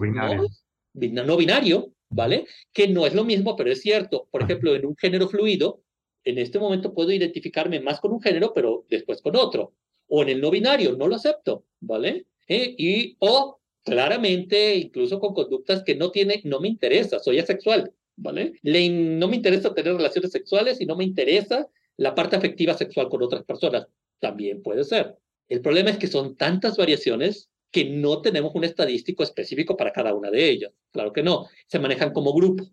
No, 0.94 1.25
no 1.25 1.37
binario, 1.37 1.92
¿vale? 2.10 2.46
Que 2.72 2.88
no 2.88 3.06
es 3.06 3.14
lo 3.14 3.24
mismo, 3.24 3.56
pero 3.56 3.72
es 3.72 3.80
cierto. 3.80 4.28
Por 4.30 4.42
ejemplo, 4.42 4.74
en 4.74 4.84
un 4.84 4.96
género 4.96 5.28
fluido, 5.28 5.82
en 6.24 6.38
este 6.38 6.58
momento 6.58 6.92
puedo 6.92 7.12
identificarme 7.12 7.80
más 7.80 8.00
con 8.00 8.12
un 8.12 8.20
género, 8.20 8.52
pero 8.52 8.84
después 8.90 9.22
con 9.22 9.36
otro. 9.36 9.74
O 10.08 10.22
en 10.22 10.28
el 10.28 10.40
no 10.40 10.50
binario, 10.50 10.96
no 10.96 11.08
lo 11.08 11.16
acepto, 11.16 11.64
¿vale? 11.80 12.26
Eh, 12.48 12.74
y, 12.76 13.16
o 13.20 13.60
claramente, 13.84 14.74
incluso 14.74 15.20
con 15.20 15.32
conductas 15.34 15.82
que 15.84 15.94
no 15.94 16.10
tiene, 16.10 16.42
no 16.44 16.60
me 16.60 16.68
interesa, 16.68 17.20
soy 17.20 17.38
asexual, 17.38 17.92
¿vale? 18.16 18.54
Le, 18.62 18.88
no 18.90 19.28
me 19.28 19.36
interesa 19.36 19.72
tener 19.72 19.94
relaciones 19.94 20.32
sexuales 20.32 20.80
y 20.80 20.86
no 20.86 20.96
me 20.96 21.04
interesa 21.04 21.68
la 21.96 22.14
parte 22.14 22.36
afectiva 22.36 22.74
sexual 22.74 23.08
con 23.08 23.22
otras 23.22 23.44
personas. 23.44 23.86
También 24.18 24.62
puede 24.62 24.84
ser. 24.84 25.16
El 25.48 25.62
problema 25.62 25.90
es 25.90 25.98
que 25.98 26.06
son 26.06 26.36
tantas 26.36 26.76
variaciones 26.76 27.50
que 27.70 27.84
no 27.84 28.20
tenemos 28.20 28.54
un 28.54 28.64
estadístico 28.64 29.22
específico 29.22 29.76
para 29.76 29.92
cada 29.92 30.14
una 30.14 30.30
de 30.30 30.50
ellas. 30.50 30.72
Claro 30.92 31.12
que 31.12 31.22
no, 31.22 31.46
se 31.66 31.78
manejan 31.78 32.12
como 32.12 32.32
grupo. 32.32 32.64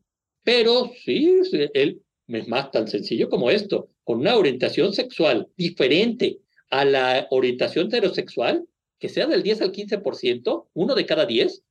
Pero 0.44 0.92
sí, 1.04 1.40
él 1.74 2.02
es 2.28 2.48
más 2.48 2.72
tan 2.72 2.88
sencillo 2.88 3.30
como 3.30 3.50
esto, 3.50 3.90
con 4.04 4.20
una 4.20 4.36
orientación 4.36 4.94
sexual 4.94 5.48
diferente 5.56 6.40
a 6.70 6.86
la 6.86 7.28
orientación 7.32 7.88
heterosexual, 7.88 8.68
que 9.00 9.10
sea 9.10 9.28
del 9.28 9.44
10 9.44 9.62
al 9.62 9.72
15%, 9.72 10.68
uno 10.74 10.96
de 10.96 11.06
cada 11.06 11.26
10, 11.26 11.64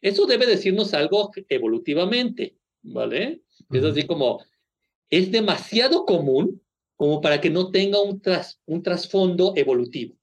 eso 0.00 0.26
debe 0.26 0.46
decirnos 0.46 0.94
algo 0.94 1.30
evolutivamente, 1.48 2.56
¿vale? 2.82 3.42
Es 3.70 3.84
así 3.84 4.06
como, 4.06 4.42
es 5.10 5.30
demasiado 5.30 6.06
común 6.06 6.62
como 6.96 7.20
para 7.20 7.40
que 7.40 7.50
no 7.50 7.70
tenga 7.70 8.00
un, 8.00 8.20
tras, 8.20 8.60
un 8.66 8.82
trasfondo 8.82 9.52
evolutivo, 9.56 10.16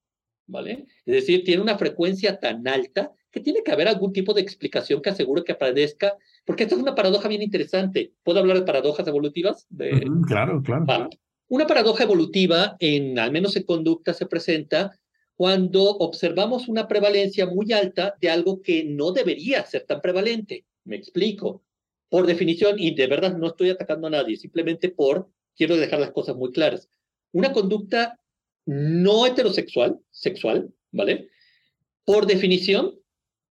¿vale? 0.47 0.85
Es 1.05 1.13
decir, 1.13 1.43
tiene 1.43 1.61
una 1.61 1.77
frecuencia 1.77 2.39
tan 2.39 2.67
alta 2.67 3.11
que 3.31 3.41
tiene 3.41 3.61
que 3.63 3.71
haber 3.71 3.87
algún 3.87 4.13
tipo 4.13 4.33
de 4.33 4.41
explicación 4.41 5.01
que 5.01 5.09
asegure 5.09 5.43
que 5.43 5.51
aparezca, 5.51 6.15
porque 6.45 6.63
esta 6.63 6.75
es 6.75 6.81
una 6.81 6.95
paradoja 6.95 7.27
bien 7.27 7.41
interesante. 7.41 8.13
¿Puedo 8.23 8.39
hablar 8.39 8.57
de 8.57 8.65
paradojas 8.65 9.07
evolutivas? 9.07 9.67
claro, 10.27 10.61
claro. 10.63 11.09
Una 11.49 11.67
paradoja 11.67 12.03
evolutiva, 12.03 12.75
en, 12.79 13.19
al 13.19 13.31
menos 13.31 13.55
en 13.55 13.63
conducta, 13.63 14.13
se 14.13 14.25
presenta 14.25 14.97
cuando 15.35 15.83
observamos 15.83 16.67
una 16.67 16.87
prevalencia 16.87 17.45
muy 17.45 17.71
alta 17.71 18.15
de 18.19 18.29
algo 18.29 18.61
que 18.61 18.83
no 18.83 19.11
debería 19.11 19.63
ser 19.65 19.83
tan 19.83 20.01
prevalente. 20.01 20.65
Me 20.83 20.95
explico. 20.95 21.63
Por 22.09 22.25
definición, 22.25 22.79
y 22.79 22.95
de 22.95 23.07
verdad 23.07 23.37
no 23.37 23.47
estoy 23.47 23.69
atacando 23.69 24.07
a 24.07 24.11
nadie, 24.11 24.37
simplemente 24.37 24.89
por, 24.89 25.29
quiero 25.55 25.75
dejar 25.75 25.99
las 25.99 26.11
cosas 26.11 26.37
muy 26.37 26.51
claras. 26.51 26.89
Una 27.33 27.51
conducta 27.51 28.19
no 28.67 29.25
heterosexual, 29.25 29.99
sexual, 30.11 30.71
¿vale? 30.91 31.29
Por 32.05 32.27
definición, 32.27 32.99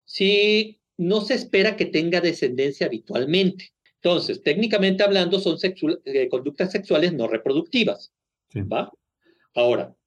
si 0.05 0.79
no 0.95 1.21
se 1.21 1.33
espera 1.33 1.75
que 1.75 1.85
tenga 1.85 2.21
descendencia 2.21 2.87
habitualmente. 2.87 3.73
Entonces, 3.95 4.41
técnicamente 4.41 5.03
hablando, 5.03 5.39
son 5.39 5.57
eh, 6.05 6.29
conductas 6.29 6.71
sexuales 6.71 7.13
no 7.13 7.27
reproductivas. 7.27 8.13
¿va? 8.71 8.91
Ahora, 9.53 9.97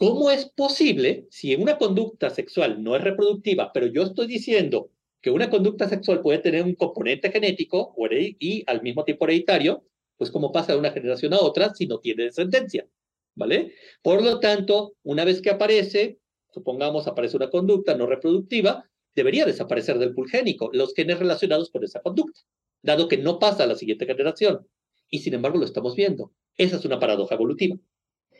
¿Cómo 0.00 0.30
es 0.30 0.46
posible, 0.46 1.26
si 1.28 1.54
una 1.54 1.76
conducta 1.76 2.30
sexual 2.30 2.82
no 2.82 2.96
es 2.96 3.04
reproductiva, 3.04 3.70
pero 3.70 3.84
yo 3.86 4.04
estoy 4.04 4.28
diciendo 4.28 4.90
que 5.20 5.30
una 5.30 5.50
conducta 5.50 5.90
sexual 5.90 6.22
puede 6.22 6.38
tener 6.38 6.64
un 6.64 6.74
componente 6.74 7.30
genético 7.30 7.94
y 8.38 8.64
al 8.66 8.80
mismo 8.80 9.04
tiempo 9.04 9.26
hereditario, 9.26 9.84
pues 10.16 10.30
como 10.30 10.52
pasa 10.52 10.72
de 10.72 10.78
una 10.78 10.90
generación 10.90 11.34
a 11.34 11.40
otra 11.40 11.74
si 11.74 11.86
no 11.86 11.98
tiene 11.98 12.24
descendencia, 12.24 12.86
¿vale? 13.40 13.72
Por 14.02 14.22
lo 14.22 14.38
tanto, 14.38 14.92
una 15.02 15.24
vez 15.24 15.40
que 15.40 15.48
aparece, 15.48 16.18
supongamos 16.52 17.08
aparece 17.08 17.38
una 17.38 17.48
conducta 17.48 17.96
no 17.96 18.06
reproductiva, 18.06 18.84
debería 19.14 19.46
desaparecer 19.46 19.98
del 19.98 20.12
pool 20.12 20.28
génico 20.28 20.68
los 20.74 20.92
genes 20.94 21.18
relacionados 21.18 21.70
con 21.70 21.82
esa 21.82 22.02
conducta, 22.02 22.38
dado 22.82 23.08
que 23.08 23.16
no 23.16 23.38
pasa 23.38 23.64
a 23.64 23.66
la 23.66 23.76
siguiente 23.76 24.04
generación. 24.04 24.68
Y 25.08 25.20
sin 25.20 25.32
embargo 25.34 25.58
lo 25.58 25.64
estamos 25.64 25.96
viendo. 25.96 26.32
Esa 26.56 26.76
es 26.76 26.84
una 26.84 27.00
paradoja 27.00 27.34
evolutiva. 27.34 27.76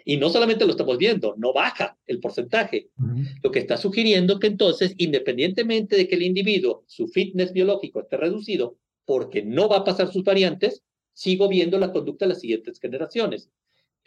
Y 0.04 0.19
no 0.19 0.28
solamente 0.28 0.66
lo 0.66 0.73
estamos 0.73 0.99
viendo, 0.99 1.35
no 1.38 1.54
baja 1.54 1.99
el 2.07 2.21
porcentaje. 2.21 2.90
Lo 3.42 3.50
que 3.50 3.59
está 3.59 3.78
sugiriendo 3.78 4.38
que 4.38 4.49
entonces, 4.49 4.95
independientemente 4.99 5.97
de 5.97 6.07
que 6.07 6.14
el 6.14 6.23
individuo, 6.23 6.85
su 6.87 7.09
fitness 7.09 7.52
biológico 7.52 8.00
esté 8.00 8.19
reducido, 8.19 8.76
porque 9.07 9.42
no 9.42 9.69
va 9.69 9.78
a 9.78 9.85
pasar 9.85 10.12
sus 10.12 10.25
variantes, 10.25 10.83
sigo 11.14 11.49
viendo 11.49 11.78
la 11.78 11.90
conducta 11.90 12.26
de 12.26 12.30
las 12.30 12.40
siguientes 12.40 12.78
generaciones. 12.78 13.50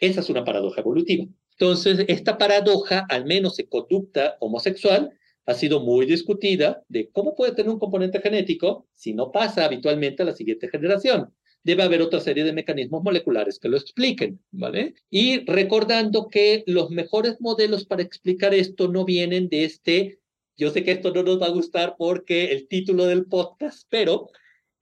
Esa 0.04 0.20
es 0.20 0.28
una 0.28 0.44
paradoja 0.44 0.80
evolutiva. 0.80 1.26
Entonces, 1.52 2.04
esta 2.08 2.36
paradoja, 2.36 3.06
al 3.08 3.24
menos 3.24 3.58
en 3.58 3.66
conducta 3.66 4.36
homosexual, 4.40 5.10
ha 5.46 5.54
sido 5.54 5.80
muy 5.80 6.06
discutida 6.06 6.82
de 6.88 7.10
cómo 7.10 7.34
puede 7.34 7.52
tener 7.52 7.70
un 7.70 7.78
componente 7.78 8.20
genético 8.20 8.86
si 8.92 9.14
no 9.14 9.30
pasa 9.30 9.64
habitualmente 9.64 10.22
a 10.22 10.26
la 10.26 10.32
siguiente 10.32 10.68
generación 10.68 11.32
debe 11.64 11.82
haber 11.82 12.02
otra 12.02 12.20
serie 12.20 12.44
de 12.44 12.52
mecanismos 12.52 13.02
moleculares 13.02 13.58
que 13.58 13.70
lo 13.70 13.78
expliquen, 13.78 14.38
¿vale? 14.50 14.94
Y 15.10 15.46
recordando 15.46 16.28
que 16.28 16.62
los 16.66 16.90
mejores 16.90 17.40
modelos 17.40 17.86
para 17.86 18.02
explicar 18.02 18.52
esto 18.52 18.88
no 18.88 19.06
vienen 19.06 19.48
de 19.48 19.64
este, 19.64 20.18
yo 20.58 20.70
sé 20.70 20.84
que 20.84 20.92
esto 20.92 21.12
no 21.12 21.22
nos 21.22 21.40
va 21.40 21.46
a 21.46 21.50
gustar 21.50 21.96
porque 21.98 22.52
el 22.52 22.68
título 22.68 23.06
del 23.06 23.24
podcast, 23.24 23.86
pero 23.88 24.28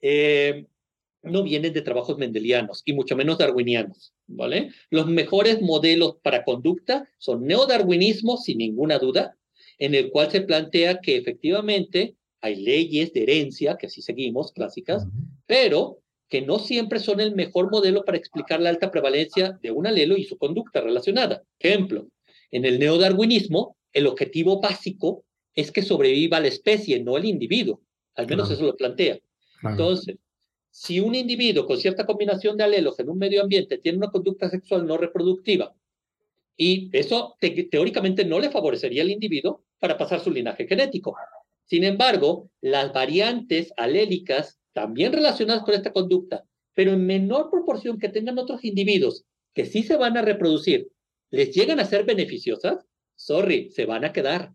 eh, 0.01 0.67
no 1.23 1.43
vienen 1.43 1.73
de 1.73 1.83
trabajos 1.83 2.19
mendelianos 2.19 2.83
y 2.85 2.93
mucho 2.93 3.17
menos 3.17 3.39
darwinianos, 3.39 4.13
¿vale? 4.27 4.71
Los 4.91 5.07
mejores 5.07 5.63
modelos 5.63 6.17
para 6.23 6.45
conducta 6.45 7.09
son 7.19 7.47
neodarwinismo, 7.47 8.37
sin 8.37 8.59
ninguna 8.59 8.99
duda, 8.99 9.37
en 9.79 9.95
el 9.95 10.11
cual 10.11 10.31
se 10.31 10.43
plantea 10.43 11.01
que 11.01 11.17
efectivamente 11.17 12.17
hay 12.41 12.57
leyes 12.57 13.13
de 13.13 13.23
herencia, 13.23 13.77
que 13.77 13.87
así 13.87 14.03
seguimos, 14.03 14.53
clásicas, 14.53 15.07
pero 15.47 16.01
que 16.29 16.43
no 16.43 16.59
siempre 16.59 16.99
son 16.99 17.21
el 17.21 17.35
mejor 17.35 17.71
modelo 17.71 18.05
para 18.05 18.19
explicar 18.19 18.61
la 18.61 18.71
alta 18.71 18.91
prevalencia 18.91 19.59
de 19.63 19.71
un 19.71 19.87
alelo 19.87 20.17
y 20.17 20.25
su 20.25 20.39
conducta 20.39 20.81
relacionada. 20.81 21.43
Ejemplo, 21.59 22.09
en 22.51 22.65
el 22.65 22.79
neodarwinismo, 22.79 23.77
el 23.93 24.07
objetivo 24.07 24.61
básico 24.61 25.25
es 25.55 25.71
que 25.71 25.83
sobreviva 25.83 26.41
la 26.41 26.49
especie, 26.49 27.03
no 27.03 27.17
el 27.17 27.27
individuo. 27.27 27.83
Al 28.15 28.27
menos 28.27 28.51
eso 28.51 28.65
lo 28.65 28.77
plantea. 28.77 29.19
Entonces, 29.63 30.17
si 30.73 31.01
un 31.01 31.15
individuo 31.15 31.67
con 31.67 31.77
cierta 31.77 32.07
combinación 32.07 32.57
de 32.57 32.65
alelos 32.65 32.99
en 32.99 33.11
un 33.11 33.19
medio 33.19 33.43
ambiente 33.43 33.77
tiene 33.77 33.99
una 33.99 34.11
conducta 34.11 34.49
sexual 34.49 34.87
no 34.87 34.97
reproductiva, 34.97 35.75
y 36.57 36.89
eso 36.97 37.37
teóricamente 37.71 38.25
no 38.25 38.41
le 38.41 38.51
favorecería 38.51 39.03
al 39.03 39.11
individuo 39.11 39.65
para 39.79 39.99
pasar 39.99 40.21
su 40.21 40.31
linaje 40.31 40.67
genético. 40.67 41.15
Sin 41.67 41.85
embargo, 41.85 42.51
las 42.61 42.93
variantes 42.93 43.73
alélicas 43.77 44.59
también 44.73 45.13
relacionadas 45.13 45.63
con 45.65 45.75
esta 45.75 45.93
conducta, 45.93 46.45
pero 46.75 46.93
en 46.93 47.05
menor 47.05 47.51
proporción 47.51 47.99
que 47.99 48.09
tengan 48.09 48.39
otros 48.39 48.65
individuos 48.65 49.25
que 49.55 49.67
sí 49.67 49.83
se 49.83 49.97
van 49.97 50.17
a 50.17 50.23
reproducir, 50.23 50.91
les 51.31 51.55
llegan 51.55 51.81
a 51.81 51.85
ser 51.85 52.05
beneficiosas, 52.05 52.87
sorry, 53.15 53.71
se 53.71 53.85
van 53.85 54.05
a 54.05 54.13
quedar. 54.13 54.55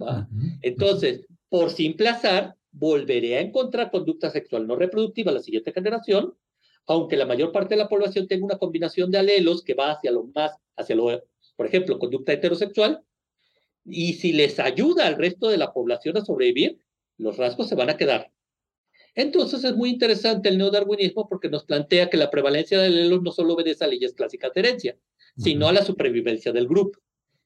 ¿va? 0.00 0.28
Entonces, 0.60 1.26
por 1.48 1.70
simple 1.70 2.08
azar, 2.08 2.55
volveré 2.78 3.38
a 3.38 3.40
encontrar 3.40 3.90
conducta 3.90 4.30
sexual 4.30 4.66
no 4.66 4.76
reproductiva 4.76 5.30
en 5.30 5.36
la 5.36 5.42
siguiente 5.42 5.72
generación, 5.72 6.34
aunque 6.86 7.16
la 7.16 7.26
mayor 7.26 7.50
parte 7.50 7.74
de 7.74 7.78
la 7.78 7.88
población 7.88 8.28
tenga 8.28 8.44
una 8.44 8.58
combinación 8.58 9.10
de 9.10 9.18
alelos 9.18 9.64
que 9.64 9.74
va 9.74 9.92
hacia 9.92 10.12
lo 10.12 10.24
más, 10.34 10.52
hacia 10.76 10.94
lo, 10.94 11.24
por 11.56 11.66
ejemplo, 11.66 11.98
conducta 11.98 12.32
heterosexual, 12.32 13.02
y 13.84 14.14
si 14.14 14.32
les 14.32 14.58
ayuda 14.60 15.06
al 15.06 15.16
resto 15.16 15.48
de 15.48 15.56
la 15.56 15.72
población 15.72 16.16
a 16.18 16.24
sobrevivir, 16.24 16.78
los 17.18 17.38
rasgos 17.38 17.68
se 17.68 17.74
van 17.74 17.88
a 17.88 17.96
quedar. 17.96 18.30
Entonces 19.14 19.64
es 19.64 19.74
muy 19.74 19.88
interesante 19.88 20.50
el 20.50 20.58
neodarwinismo 20.58 21.28
porque 21.28 21.48
nos 21.48 21.64
plantea 21.64 22.10
que 22.10 22.18
la 22.18 22.30
prevalencia 22.30 22.78
del 22.78 22.98
alelos 22.98 23.22
no 23.22 23.32
solo 23.32 23.54
obedece 23.54 23.84
a 23.84 23.88
leyes 23.88 24.12
clásicas 24.12 24.52
de 24.52 24.60
herencia, 24.60 24.98
sino 25.38 25.66
a 25.66 25.72
la 25.72 25.82
supervivencia 25.82 26.52
del 26.52 26.68
grupo. 26.68 26.98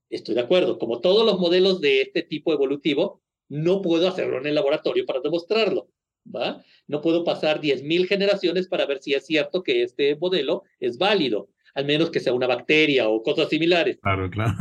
Estoy 0.08 0.34
de 0.34 0.40
acuerdo, 0.40 0.78
como 0.78 1.00
todos 1.00 1.24
los 1.24 1.38
modelos 1.38 1.80
de 1.80 2.02
este 2.02 2.22
tipo 2.22 2.52
evolutivo, 2.52 3.22
no 3.50 3.82
puedo 3.82 4.08
hacerlo 4.08 4.38
en 4.38 4.46
el 4.46 4.54
laboratorio 4.54 5.04
para 5.04 5.20
demostrarlo. 5.20 5.88
¿va? 6.24 6.62
No 6.86 7.00
puedo 7.00 7.24
pasar 7.24 7.60
10.000 7.60 8.06
generaciones 8.06 8.68
para 8.68 8.86
ver 8.86 9.02
si 9.02 9.12
es 9.12 9.26
cierto 9.26 9.62
que 9.62 9.82
este 9.82 10.16
modelo 10.16 10.64
es 10.78 10.96
válido, 10.96 11.48
al 11.74 11.84
menos 11.84 12.10
que 12.10 12.20
sea 12.20 12.32
una 12.32 12.46
bacteria 12.46 13.08
o 13.08 13.22
cosas 13.22 13.48
similares. 13.48 13.98
Claro, 14.00 14.30
claro. 14.30 14.54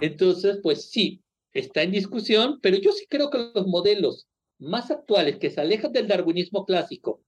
Entonces, 0.00 0.58
pues 0.62 0.90
sí, 0.90 1.22
está 1.52 1.82
en 1.82 1.92
discusión, 1.92 2.58
pero 2.60 2.76
yo 2.78 2.92
sí 2.92 3.06
creo 3.08 3.30
que 3.30 3.50
los 3.54 3.66
modelos 3.66 4.26
más 4.58 4.90
actuales 4.90 5.36
que 5.36 5.50
se 5.50 5.60
alejan 5.60 5.92
del 5.92 6.08
darwinismo 6.08 6.64
clásico 6.64 7.22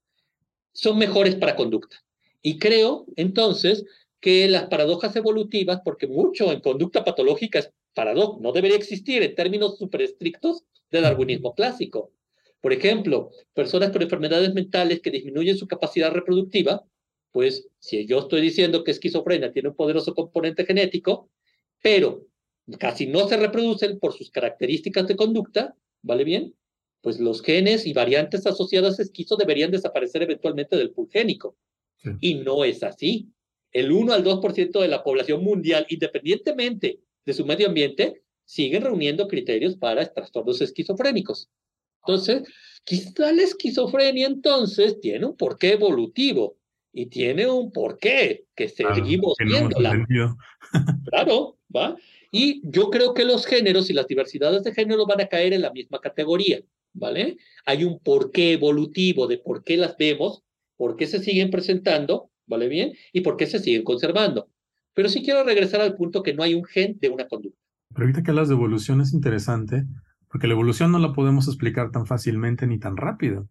son 0.72 0.98
mejores 0.98 1.36
para 1.36 1.56
conducta. 1.56 1.96
Y 2.42 2.58
creo, 2.58 3.06
entonces, 3.16 3.84
que 4.20 4.48
las 4.48 4.66
paradojas 4.66 5.14
evolutivas, 5.16 5.80
porque 5.84 6.06
mucho 6.06 6.52
en 6.52 6.60
conducta 6.60 7.04
patológica 7.04 7.58
es 7.58 7.72
paradoja, 7.94 8.38
no 8.40 8.52
debería 8.52 8.76
existir 8.76 9.22
en 9.22 9.34
términos 9.34 9.78
súper 9.78 10.02
estrictos 10.02 10.64
del 10.90 11.02
darwinismo 11.02 11.54
clásico. 11.54 12.12
Por 12.60 12.72
ejemplo, 12.72 13.30
personas 13.54 13.90
con 13.90 14.02
enfermedades 14.02 14.52
mentales 14.54 15.00
que 15.00 15.10
disminuyen 15.10 15.56
su 15.56 15.66
capacidad 15.66 16.12
reproductiva 16.12 16.84
Pues 17.32 17.68
si 17.80 18.06
yo 18.06 18.20
estoy 18.20 18.40
diciendo 18.40 18.82
que 18.82 18.92
esquizofrenia 18.92 19.52
tiene 19.52 19.68
un 19.68 19.76
poderoso 19.76 20.14
componente 20.14 20.64
genético, 20.64 21.30
pero 21.82 22.26
casi 22.78 23.06
no 23.06 23.28
se 23.28 23.36
reproducen 23.36 23.98
por 23.98 24.14
sus 24.14 24.30
características 24.30 25.06
de 25.06 25.16
conducta, 25.16 25.76
¿vale 26.02 26.24
bien? 26.24 26.54
Pues 27.02 27.20
los 27.20 27.42
genes 27.42 27.86
y 27.86 27.92
variantes 27.92 28.46
asociadas 28.46 28.98
a 28.98 29.02
esquizo 29.02 29.36
deberían 29.36 29.70
desaparecer 29.70 30.22
eventualmente 30.22 30.76
del 30.76 30.92
pool 30.92 31.10
génico. 31.10 31.56
Y 32.20 32.36
no 32.36 32.64
es 32.64 32.82
así. 32.82 33.28
El 33.70 33.92
1 33.92 34.14
al 34.14 34.24
2% 34.24 34.80
de 34.80 34.88
la 34.88 35.04
población 35.04 35.44
mundial, 35.44 35.86
independientemente 35.90 37.00
de 37.26 37.34
su 37.34 37.44
medio 37.44 37.68
ambiente, 37.68 38.22
siguen 38.46 38.82
reuniendo 38.82 39.28
criterios 39.28 39.76
para 39.76 40.06
trastornos 40.06 40.62
esquizofrénicos. 40.62 41.50
Entonces, 42.06 42.44
quizá 42.84 43.32
la 43.32 43.42
esquizofrenia 43.42 44.26
entonces 44.26 45.00
tiene 45.00 45.26
un 45.26 45.36
porqué 45.36 45.72
evolutivo 45.72 46.56
y 46.92 47.06
tiene 47.06 47.46
un 47.46 47.72
porqué 47.72 48.46
que 48.54 48.68
seguimos 48.68 49.34
viéndola. 49.44 50.06
claro, 51.10 51.58
¿va? 51.74 51.96
Y 52.30 52.62
yo 52.64 52.90
creo 52.90 53.12
que 53.12 53.24
los 53.24 53.44
géneros 53.44 53.90
y 53.90 53.92
las 53.92 54.06
diversidades 54.06 54.62
de 54.62 54.72
género 54.72 55.04
van 55.06 55.20
a 55.20 55.28
caer 55.28 55.52
en 55.52 55.62
la 55.62 55.72
misma 55.72 56.00
categoría, 56.00 56.60
¿vale? 56.92 57.36
Hay 57.66 57.84
un 57.84 57.98
porqué 57.98 58.52
evolutivo 58.52 59.26
de 59.26 59.38
por 59.38 59.64
qué 59.64 59.76
las 59.76 59.96
vemos, 59.96 60.42
por 60.76 60.96
qué 60.96 61.06
se 61.06 61.18
siguen 61.18 61.50
presentando, 61.50 62.30
¿vale 62.46 62.68
bien? 62.68 62.94
Y 63.12 63.20
por 63.20 63.36
qué 63.36 63.46
se 63.46 63.58
siguen 63.58 63.82
conservando. 63.82 64.48
Pero 64.94 65.08
sí 65.08 65.22
quiero 65.22 65.44
regresar 65.44 65.80
al 65.80 65.96
punto 65.96 66.22
que 66.22 66.32
no 66.32 66.42
hay 66.42 66.54
un 66.54 66.64
gen 66.64 66.98
de 67.00 67.08
una 67.08 67.26
conducta. 67.28 67.65
Pero 67.94 68.04
ahorita 68.06 68.22
que 68.22 68.30
hablas 68.30 68.48
de 68.48 68.54
evolución 68.54 69.00
es 69.00 69.12
interesante, 69.12 69.84
porque 70.28 70.46
la 70.46 70.54
evolución 70.54 70.92
no 70.92 70.98
la 70.98 71.12
podemos 71.12 71.48
explicar 71.48 71.90
tan 71.90 72.06
fácilmente 72.06 72.66
ni 72.66 72.78
tan 72.78 72.96
rápido. 72.96 73.48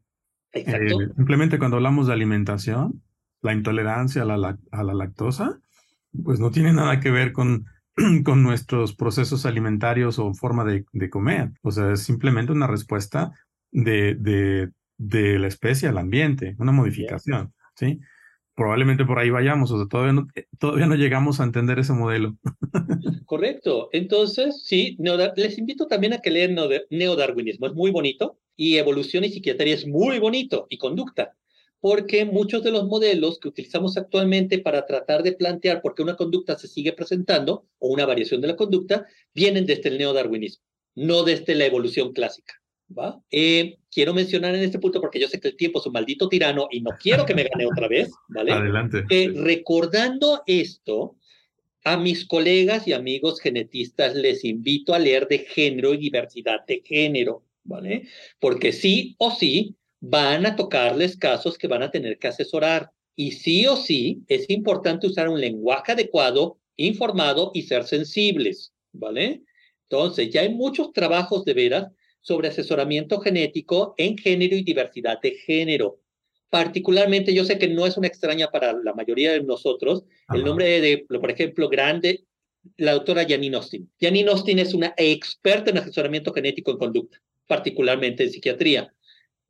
Exacto. 0.52 1.02
Eh, 1.02 1.10
simplemente 1.16 1.60
cuando 1.60 1.78
hablamos 1.78 2.08
de 2.08 2.14
alimentación, 2.14 3.02
la 3.42 3.54
intolerancia 3.54 4.24
a 4.24 4.26
la, 4.26 4.58
a 4.72 4.84
la 4.84 4.94
lactosa, 4.94 5.60
pues 6.24 6.40
no 6.40 6.52
tiene 6.52 6.74
nada 6.74 7.00
que 7.00 7.12
ver 7.12 7.34
con 7.34 7.66
con 8.24 8.44
nuestros 8.44 8.96
procesos 8.96 9.46
alimentarios 9.46 10.20
o 10.20 10.34
forma 10.34 10.66
de, 10.66 11.10
comer. 11.10 11.52
O 11.62 11.72
sea, 11.72 11.94
es 11.94 12.04
simplemente 12.04 12.52
una 12.52 12.68
respuesta 12.68 13.32
de, 13.72 14.16
de, 14.16 14.72
de 14.98 15.40
la 15.40 15.48
especie 15.48 15.90
al 15.90 15.98
ambiente, 15.98 16.56
una 16.60 16.72
modificación, 16.72 17.54
¿sí? 17.76 18.00
Probablemente 18.56 19.06
por 19.06 19.20
ahí 19.20 19.30
vayamos, 19.30 19.70
o 19.72 19.78
sea, 19.78 19.88
todavía 19.88 20.14
no, 20.14 20.28
eh, 20.36 20.48
todavía 20.58 20.88
no 20.88 20.96
llegamos 20.96 21.40
a 21.40 21.44
entender 21.44 21.78
ese 21.80 21.94
modelo. 21.94 22.38
Correcto. 23.26 23.90
Entonces, 23.92 24.64
sí, 24.64 24.98
les 25.36 25.58
invito 25.58 25.88
también 25.88 26.14
a 26.14 26.20
que 26.20 26.32
lean 26.32 26.56
neodarwinismo, 26.90 27.68
es 27.68 27.74
muy 27.74 27.92
bonito, 27.92 28.40
y 28.56 28.78
evolución 28.78 29.26
y 29.26 29.30
psiquiatría 29.30 29.74
es 29.74 29.86
muy 29.86 30.20
bonito, 30.20 30.68
y 30.70 30.78
conducta 30.78 31.36
porque 31.86 32.26
muchos 32.26 32.64
de 32.64 32.72
los 32.72 32.88
modelos 32.88 33.38
que 33.38 33.48
utilizamos 33.48 33.96
actualmente 33.96 34.58
para 34.58 34.88
tratar 34.88 35.22
de 35.22 35.34
plantear 35.34 35.84
por 35.84 35.94
qué 35.94 36.02
una 36.02 36.16
conducta 36.16 36.58
se 36.58 36.68
sigue 36.68 36.94
presentando 36.94 37.68
o 37.78 37.90
una 37.90 38.08
variación 38.08 38.42
de 38.42 38.48
la 38.48 38.56
conducta 38.56 39.06
vienen 39.36 39.68
desde 39.68 39.90
el 39.90 40.00
neodarwinismo, 40.00 40.66
no 40.96 41.22
desde 41.22 41.54
la 41.54 41.66
evolución 41.66 42.12
clásica. 42.12 42.56
¿va? 42.90 43.22
Eh, 43.30 43.78
quiero 43.96 44.14
mencionar 44.14 44.54
en 44.54 44.62
este 44.62 44.78
punto, 44.78 45.00
porque 45.00 45.22
yo 45.22 45.30
sé 45.30 45.40
que 45.40 45.48
el 45.48 45.56
tiempo 45.56 45.80
es 45.80 45.86
un 45.86 45.94
maldito 45.94 46.28
tirano 46.28 46.68
y 46.70 46.82
no 46.82 46.92
quiero 47.02 47.26
que 47.26 47.34
me 47.34 47.46
gane 47.46 47.66
otra 47.66 47.88
vez, 47.88 48.12
¿vale? 48.28 48.52
Adelante. 48.52 49.06
Eh, 49.10 49.32
recordando 49.34 50.44
esto, 50.46 51.16
a 51.86 51.96
mis 51.96 52.26
colegas 52.26 52.90
y 52.90 52.94
amigos 52.94 53.40
genetistas 53.40 54.14
les 54.14 54.44
invito 54.44 54.94
a 54.94 55.00
leer 55.00 55.30
de 55.30 55.40
género 55.40 55.94
y 55.94 55.98
diversidad 55.98 56.66
de 56.68 56.84
género, 56.84 57.44
¿vale? 57.64 58.10
Porque 58.38 58.74
sí 58.74 59.16
o 59.18 59.32
sí, 59.32 59.76
van 60.02 60.46
a 60.46 60.58
tocarles 60.58 61.16
casos 61.16 61.58
que 61.58 61.70
van 61.70 61.84
a 61.84 61.90
tener 61.90 62.20
que 62.20 62.28
asesorar. 62.28 62.92
Y 63.16 63.32
sí 63.32 63.66
o 63.66 63.78
sí, 63.78 64.24
es 64.28 64.50
importante 64.50 65.08
usar 65.08 65.30
un 65.30 65.40
lenguaje 65.40 65.94
adecuado, 65.94 66.58
informado 66.76 67.52
y 67.54 67.62
ser 67.62 67.86
sensibles, 67.86 68.74
¿vale? 68.92 69.44
Entonces, 69.84 70.32
ya 70.32 70.42
hay 70.42 70.50
muchos 70.50 70.92
trabajos 70.92 71.46
de 71.46 71.54
veras 71.54 71.88
sobre 72.26 72.48
asesoramiento 72.48 73.20
genético 73.20 73.94
en 73.98 74.18
género 74.18 74.56
y 74.56 74.64
diversidad 74.64 75.22
de 75.22 75.36
género. 75.36 76.00
Particularmente, 76.50 77.36
yo 77.36 77.46
sé 77.46 77.60
que 77.60 77.68
no 77.68 77.86
es 77.86 77.98
una 77.98 78.08
extraña 78.08 78.48
para 78.48 78.74
la 78.74 78.94
mayoría 78.94 79.34
de 79.34 79.44
nosotros, 79.44 80.06
el 80.34 80.44
nombre 80.44 80.82
de, 80.82 81.06
por 81.08 81.30
ejemplo, 81.30 81.70
grande, 81.70 82.26
la 82.78 82.94
doctora 82.94 83.26
Janine 83.28 83.58
Austin. 83.58 83.92
Janine 84.02 84.32
Austin 84.32 84.58
es 84.58 84.74
una 84.74 84.94
experta 84.98 85.70
en 85.70 85.78
asesoramiento 85.78 86.34
genético 86.34 86.72
en 86.72 86.78
conducta, 86.78 87.22
particularmente 87.46 88.24
en 88.24 88.32
psiquiatría 88.32 88.92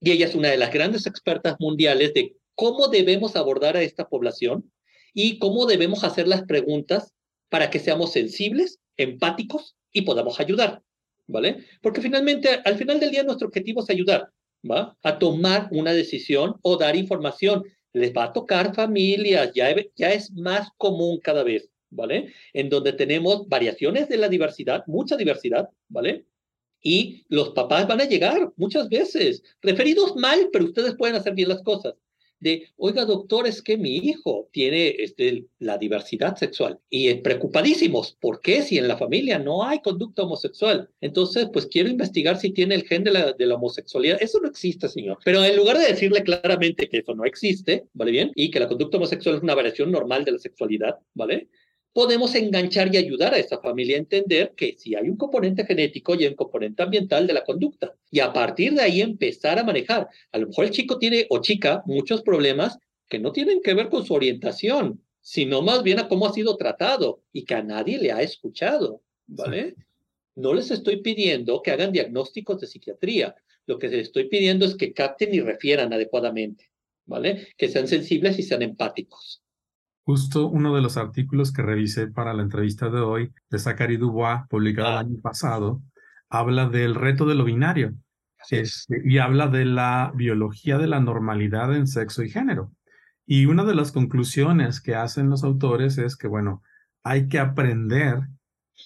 y 0.02 0.12
ella 0.12 0.28
es 0.28 0.36
una 0.36 0.50
de 0.50 0.58
las 0.58 0.72
grandes 0.72 1.08
expertas 1.08 1.56
mundiales 1.60 2.14
de 2.14 2.36
cómo 2.54 2.90
debemos 2.90 3.36
abordar 3.36 3.78
a 3.78 3.82
esta 3.82 4.08
población 4.08 4.72
y 5.14 5.40
cómo 5.40 5.66
debemos 5.66 6.04
hacer 6.04 6.28
las 6.28 6.44
preguntas 6.44 7.14
para 7.50 7.70
que 7.70 7.80
seamos 7.80 8.12
sensibles, 8.12 8.80
empáticos 8.98 9.76
y 9.92 10.02
podamos 10.02 10.40
ayudar, 10.40 10.84
¿vale? 11.28 11.66
Porque 11.82 12.02
finalmente, 12.02 12.50
al 12.64 12.78
final 12.78 13.00
del 13.00 13.12
día, 13.12 13.24
nuestro 13.24 13.48
objetivo 13.48 13.82
es 13.82 13.90
ayudar, 13.90 14.30
¿va? 14.70 14.98
A 15.04 15.20
tomar 15.20 15.68
una 15.72 15.94
decisión 15.94 16.56
o 16.62 16.78
dar 16.78 16.96
información. 16.96 17.64
Les 17.94 18.14
va 18.14 18.26
a 18.26 18.34
tocar 18.34 18.76
familias, 18.76 19.52
ya, 19.54 19.74
ya 19.96 20.12
es 20.12 20.32
más 20.34 20.70
común 20.78 21.20
cada 21.22 21.44
vez, 21.44 21.70
¿vale? 21.90 22.34
En 22.54 22.70
donde 22.70 22.94
tenemos 22.94 23.48
variaciones 23.48 24.10
de 24.10 24.18
la 24.18 24.28
diversidad, 24.28 24.84
mucha 24.88 25.16
diversidad, 25.16 25.70
¿vale? 25.88 26.26
y 26.86 27.26
los 27.30 27.50
papás 27.50 27.88
van 27.88 28.00
a 28.00 28.06
llegar 28.06 28.54
muchas 28.58 28.88
veces, 28.90 29.42
referidos 29.60 30.16
mal, 30.16 30.50
pero 30.54 30.66
ustedes 30.66 30.94
pueden 30.96 31.16
hacer 31.16 31.34
bien 31.34 31.50
las 31.50 31.64
cosas. 31.64 31.96
De, 32.46 32.68
oiga, 32.78 33.06
doctor, 33.06 33.48
es 33.48 33.64
que 33.64 33.76
mi 33.76 33.96
hijo 33.98 34.50
tiene 34.52 34.90
este, 35.00 35.48
la 35.58 35.80
diversidad 35.80 36.36
sexual 36.36 36.80
y 36.92 37.12
preocupadísimos. 37.16 38.16
¿Por 38.22 38.40
qué? 38.40 38.62
Si 38.62 38.78
en 38.78 38.88
la 38.88 38.98
familia 38.98 39.40
no 39.40 39.64
hay 39.64 39.82
conducta 39.82 40.22
homosexual. 40.22 40.88
Entonces, 41.02 41.48
pues 41.52 41.66
quiero 41.66 41.90
investigar 41.90 42.38
si 42.38 42.52
tiene 42.52 42.76
el 42.76 42.84
gen 42.84 43.04
de 43.04 43.14
la, 43.14 43.34
de 43.34 43.46
la 43.48 43.56
homosexualidad. 43.56 44.22
Eso 44.22 44.40
no 44.40 44.48
existe, 44.48 44.88
señor. 44.88 45.18
Pero 45.26 45.44
en 45.44 45.56
lugar 45.56 45.80
de 45.80 45.88
decirle 45.88 46.22
claramente 46.22 46.88
que 46.88 47.00
eso 47.00 47.16
no 47.16 47.26
existe, 47.26 47.88
¿vale 47.94 48.12
bien? 48.12 48.32
Y 48.36 48.52
que 48.52 48.60
la 48.60 48.68
conducta 48.68 48.98
homosexual 48.98 49.38
es 49.38 49.42
una 49.42 49.56
variación 49.56 49.92
normal 49.92 50.24
de 50.24 50.34
la 50.34 50.38
sexualidad, 50.38 51.00
¿vale? 51.16 51.50
Podemos 51.96 52.36
enganchar 52.36 52.94
y 52.94 52.98
ayudar 52.98 53.34
a 53.34 53.38
esa 53.38 53.62
familia 53.62 53.96
a 53.96 54.00
entender 54.00 54.52
que 54.58 54.76
si 54.78 54.96
hay 54.96 55.08
un 55.08 55.16
componente 55.16 55.66
genético 55.66 56.14
y 56.14 56.26
un 56.26 56.36
componente 56.36 56.84
ambiental 56.84 57.26
de 57.26 57.32
la 57.32 57.46
conducta. 57.46 57.96
Y 58.12 58.20
a 58.20 58.34
partir 58.34 58.74
de 58.74 58.82
ahí 58.82 59.00
empezar 59.00 59.58
a 59.60 59.64
manejar. 59.64 60.10
A 60.34 60.38
lo 60.38 60.48
mejor 60.48 60.66
el 60.66 60.72
chico 60.72 61.00
tiene 61.00 61.26
o 61.30 61.40
chica 61.40 61.84
muchos 61.86 62.22
problemas 62.22 62.78
que 63.08 63.18
no 63.18 63.32
tienen 63.32 63.62
que 63.62 63.74
ver 63.74 63.88
con 63.88 64.06
su 64.06 64.14
orientación, 64.14 65.02
sino 65.22 65.62
más 65.62 65.84
bien 65.84 66.00
a 66.00 66.10
cómo 66.10 66.28
ha 66.28 66.34
sido 66.34 66.58
tratado 66.58 67.22
y 67.32 67.46
que 67.46 67.56
a 67.56 67.64
nadie 67.64 67.98
le 67.98 68.12
ha 68.12 68.22
escuchado, 68.22 69.02
¿vale? 69.26 69.76
No 70.36 70.54
les 70.54 70.72
estoy 70.72 70.98
pidiendo 70.98 71.62
que 71.62 71.72
hagan 71.72 71.94
diagnósticos 71.94 72.60
de 72.60 72.68
psiquiatría. 72.68 73.36
Lo 73.68 73.80
que 73.80 73.88
les 73.88 74.08
estoy 74.08 74.28
pidiendo 74.28 74.66
es 74.66 74.76
que 74.76 74.92
capten 74.92 75.34
y 75.34 75.40
refieran 75.40 75.94
adecuadamente, 75.94 76.72
¿vale? 77.06 77.48
Que 77.56 77.70
sean 77.70 77.88
sensibles 77.88 78.38
y 78.38 78.44
sean 78.44 78.64
empáticos. 78.64 79.45
Justo 80.06 80.48
uno 80.48 80.76
de 80.76 80.82
los 80.84 80.98
artículos 80.98 81.52
que 81.52 81.64
revisé 81.64 82.06
para 82.06 82.36
la 82.36 82.44
entrevista 82.44 82.92
de 82.92 83.00
hoy 83.00 83.34
de 83.50 83.58
Zachary 83.58 83.98
Dubois, 83.98 84.42
publicado 84.48 84.90
el 84.90 84.98
ah. 84.98 85.00
año 85.00 85.20
pasado, 85.20 85.82
habla 86.30 86.70
del 86.70 86.94
reto 86.94 87.26
de 87.26 87.34
lo 87.34 87.44
binario 87.44 87.96
este, 88.52 89.02
y 89.04 89.18
habla 89.18 89.48
de 89.48 89.66
la 89.66 90.12
biología 90.14 90.78
de 90.78 90.86
la 90.86 91.00
normalidad 91.00 91.76
en 91.76 91.88
sexo 91.88 92.22
y 92.22 92.30
género. 92.30 92.72
Y 93.26 93.48
una 93.48 93.64
de 93.64 93.74
las 93.74 93.92
conclusiones 93.92 94.80
que 94.80 94.94
hacen 94.94 95.32
los 95.32 95.44
autores 95.44 95.98
es 95.98 96.16
que, 96.16 96.28
bueno, 96.28 96.62
hay 97.04 97.28
que 97.28 97.40
aprender 97.40 98.20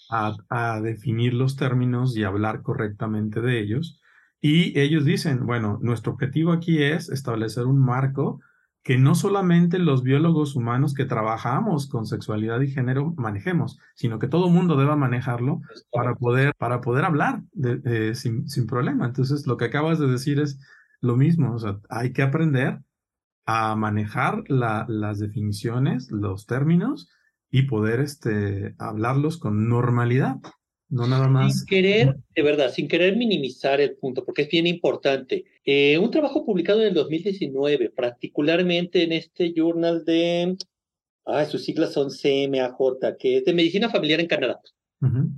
a, 0.09 0.37
a 0.47 0.79
definir 0.79 1.33
los 1.33 1.57
términos 1.57 2.15
y 2.15 2.23
hablar 2.23 2.61
correctamente 2.61 3.41
de 3.41 3.59
ellos. 3.59 3.99
Y 4.39 4.79
ellos 4.79 5.03
dicen, 5.03 5.45
bueno, 5.45 5.79
nuestro 5.81 6.13
objetivo 6.13 6.53
aquí 6.53 6.81
es 6.81 7.09
establecer 7.09 7.65
un 7.65 7.83
marco 7.83 8.39
que 8.89 8.97
no 8.97 9.13
solamente 9.13 9.77
los 9.77 10.01
biólogos 10.01 10.55
humanos 10.55 10.95
que 10.95 11.05
trabajamos 11.05 11.87
con 11.87 12.07
sexualidad 12.07 12.59
y 12.61 12.71
género 12.71 13.13
manejemos, 13.17 13.77
sino 13.93 14.17
que 14.17 14.27
todo 14.27 14.47
el 14.47 14.53
mundo 14.55 14.77
deba 14.77 14.95
manejarlo 14.95 15.61
para 15.91 16.15
poder, 16.15 16.55
para 16.57 16.81
poder 16.81 17.05
hablar 17.05 17.43
de, 17.51 18.15
sin, 18.15 18.49
sin, 18.49 18.65
problema. 18.65 19.05
Entonces, 19.05 19.45
lo 19.45 19.57
que 19.57 19.65
acabas 19.65 19.99
de 19.99 20.07
decir 20.07 20.39
es 20.39 20.59
lo 21.01 21.17
mismo, 21.17 21.53
o 21.53 21.59
sea, 21.59 21.77
hay 21.87 22.13
que 22.13 22.23
aprender 22.23 22.79
a 23.45 23.75
manejar 23.75 24.43
la, 24.47 24.87
las 24.89 25.19
definiciones, 25.19 26.09
los 26.09 26.47
términos 26.47 27.11
y 27.51 27.67
poder 27.67 27.99
este, 27.99 28.73
hablarlos 28.79 29.37
con 29.37 29.69
normalidad. 29.69 30.37
No 30.89 31.07
nada 31.07 31.27
más. 31.27 31.59
Sin 31.59 31.65
querer, 31.67 32.15
de 32.35 32.41
verdad, 32.41 32.73
sin 32.73 32.87
querer 32.87 33.15
minimizar 33.15 33.79
el 33.79 33.95
punto, 33.95 34.25
porque 34.25 34.43
es 34.43 34.49
bien 34.49 34.65
importante. 34.65 35.45
Eh, 35.63 35.97
un 35.99 36.09
trabajo 36.09 36.45
publicado 36.45 36.81
en 36.81 36.87
el 36.87 36.93
2019, 36.95 37.91
particularmente 37.91 39.03
en 39.03 39.11
este 39.11 39.53
journal 39.55 40.03
de, 40.03 40.57
ah, 41.25 41.45
sus 41.45 41.63
siglas 41.63 41.93
son 41.93 42.09
CMAJ, 42.09 43.17
que 43.19 43.37
es 43.37 43.45
de 43.45 43.53
medicina 43.53 43.89
familiar 43.89 44.19
en 44.19 44.27
Canadá. 44.27 44.59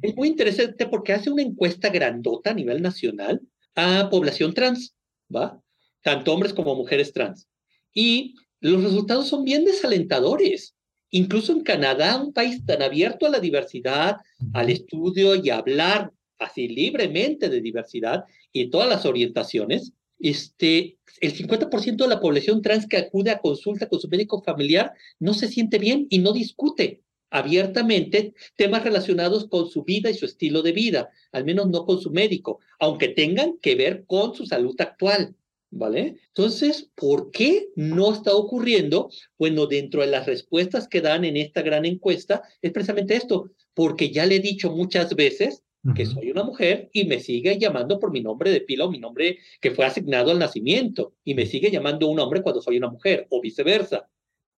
Es 0.01 0.15
muy 0.15 0.27
interesante 0.27 0.87
porque 0.87 1.13
hace 1.13 1.29
una 1.29 1.43
encuesta 1.43 1.89
grandota 1.89 2.49
a 2.49 2.55
nivel 2.55 2.81
nacional 2.81 3.41
a 3.75 4.09
población 4.09 4.55
trans, 4.55 4.95
¿va? 5.33 5.61
Tanto 6.01 6.33
hombres 6.33 6.53
como 6.53 6.73
mujeres 6.75 7.13
trans. 7.13 7.47
Y 7.93 8.35
los 8.59 8.83
resultados 8.83 9.27
son 9.27 9.43
bien 9.43 9.63
desalentadores. 9.65 10.75
Incluso 11.11 11.51
en 11.51 11.61
Canadá, 11.61 12.21
un 12.21 12.33
país 12.33 12.65
tan 12.65 12.81
abierto 12.81 13.25
a 13.25 13.29
la 13.29 13.39
diversidad, 13.39 14.17
al 14.53 14.69
estudio 14.69 15.35
y 15.35 15.49
a 15.49 15.57
hablar 15.57 16.11
así 16.39 16.67
libremente 16.67 17.49
de 17.49 17.61
diversidad 17.61 18.23
y 18.51 18.69
todas 18.69 18.89
las 18.89 19.05
orientaciones, 19.05 19.93
este, 20.19 20.97
el 21.19 21.33
50% 21.33 22.03
de 22.03 22.07
la 22.07 22.19
población 22.19 22.61
trans 22.61 22.87
que 22.87 22.97
acude 22.97 23.31
a 23.31 23.39
consulta 23.39 23.87
con 23.87 23.99
su 23.99 24.07
médico 24.07 24.41
familiar 24.43 24.93
no 25.19 25.33
se 25.33 25.47
siente 25.47 25.79
bien 25.79 26.07
y 26.09 26.19
no 26.19 26.31
discute 26.31 27.01
abiertamente 27.31 28.33
temas 28.55 28.83
relacionados 28.83 29.47
con 29.47 29.69
su 29.69 29.83
vida 29.83 30.09
y 30.09 30.13
su 30.13 30.25
estilo 30.25 30.61
de 30.61 30.73
vida, 30.73 31.09
al 31.31 31.45
menos 31.45 31.69
no 31.69 31.85
con 31.85 31.99
su 31.99 32.11
médico, 32.11 32.59
aunque 32.79 33.07
tengan 33.07 33.57
que 33.59 33.75
ver 33.75 34.03
con 34.05 34.35
su 34.35 34.45
salud 34.45 34.75
actual. 34.79 35.33
¿Vale? 35.73 36.17
Entonces, 36.27 36.91
¿por 36.95 37.31
qué 37.31 37.69
no 37.75 38.11
está 38.11 38.35
ocurriendo? 38.35 39.09
Bueno, 39.37 39.67
dentro 39.67 40.01
de 40.01 40.07
las 40.07 40.25
respuestas 40.25 40.87
que 40.87 40.99
dan 40.99 41.23
en 41.23 41.37
esta 41.37 41.61
gran 41.61 41.85
encuesta 41.85 42.43
es 42.61 42.71
precisamente 42.71 43.15
esto, 43.15 43.51
porque 43.73 44.11
ya 44.11 44.25
le 44.25 44.35
he 44.35 44.39
dicho 44.39 44.69
muchas 44.69 45.15
veces 45.15 45.63
que 45.95 46.05
soy 46.05 46.29
una 46.29 46.43
mujer 46.43 46.91
y 46.93 47.05
me 47.05 47.19
sigue 47.19 47.57
llamando 47.57 47.99
por 47.99 48.11
mi 48.11 48.21
nombre 48.21 48.51
de 48.51 48.61
pila 48.61 48.85
o 48.85 48.91
mi 48.91 48.99
nombre 48.99 49.39
que 49.59 49.71
fue 49.71 49.85
asignado 49.85 50.29
al 50.29 50.37
nacimiento 50.37 51.15
y 51.23 51.33
me 51.33 51.47
sigue 51.47 51.71
llamando 51.71 52.07
un 52.07 52.19
hombre 52.19 52.43
cuando 52.43 52.61
soy 52.61 52.77
una 52.77 52.89
mujer 52.89 53.25
o 53.31 53.41
viceversa 53.41 54.07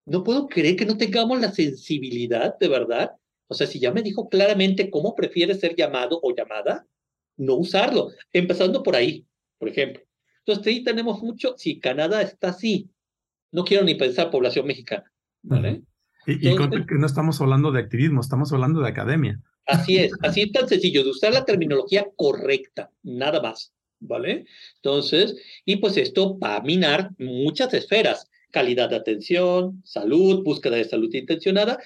no 0.06 0.23
puedo 0.23 0.47
creer 0.47 0.76
que 0.76 0.86
no 0.86 0.97
tengamos 0.97 1.39
la 1.39 1.52
sensibilidad 1.52 2.58
de 2.60 2.67
verdad. 2.67 3.12
O 3.47 3.54
sea, 3.54 3.67
si 3.67 3.80
ya 3.80 3.91
me 3.91 4.02
dijo 4.02 4.30
claramente 4.30 4.89
cómo 4.89 5.15
prefiere 5.15 5.56
ser 5.56 5.76
llamado 5.76 6.19
o 6.21 6.36
llamada, 6.36 6.86
no 7.38 7.56
usarlo, 7.56 8.12
empezando 8.32 8.84
por 8.84 8.95
ahí, 8.95 9.26
por 9.58 9.69
ejemplo. 9.69 10.04
Entonces, 10.45 10.73
ahí 10.73 10.84
tenemos 10.84 11.21
mucho, 11.21 11.56
si 11.58 11.79
Canadá 11.79 12.21
está 12.21 12.49
así, 12.49 12.89
no 13.51 13.63
quiero 13.63 13.84
ni 13.84 13.95
pensar 13.95 14.29
población 14.29 14.67
mexicana, 14.67 15.12
¿vale? 15.41 15.84
Y, 16.25 16.39
que 16.39 16.95
no 16.97 17.06
estamos 17.06 17.39
hablando 17.41 17.71
de 17.71 17.82
activismo, 17.82 18.21
estamos 18.21 18.51
hablando 18.53 18.82
de 18.82 18.89
academia. 18.89 19.41
Así 19.65 19.97
es, 19.97 20.12
así 20.21 20.41
es 20.41 20.51
tan 20.51 20.67
sencillo, 20.67 21.03
de 21.03 21.10
usar 21.10 21.34
la 21.34 21.45
terminología 21.45 22.08
correcta, 22.15 22.91
nada 23.03 23.41
más, 23.41 23.73
¿vale? 23.99 24.45
Entonces, 24.75 25.36
y 25.65 25.77
pues 25.77 25.97
esto 25.97 26.38
va 26.39 26.58
a 26.58 26.62
minar 26.62 27.12
muchas 27.17 27.73
esferas 27.73 28.29
calidad 28.53 28.91
de 28.91 28.95
atención, 28.95 29.82
salud, 29.84 30.43
búsqueda 30.43 30.77
de 30.77 30.86
salud 30.86 31.13
intencionada. 31.13 31.79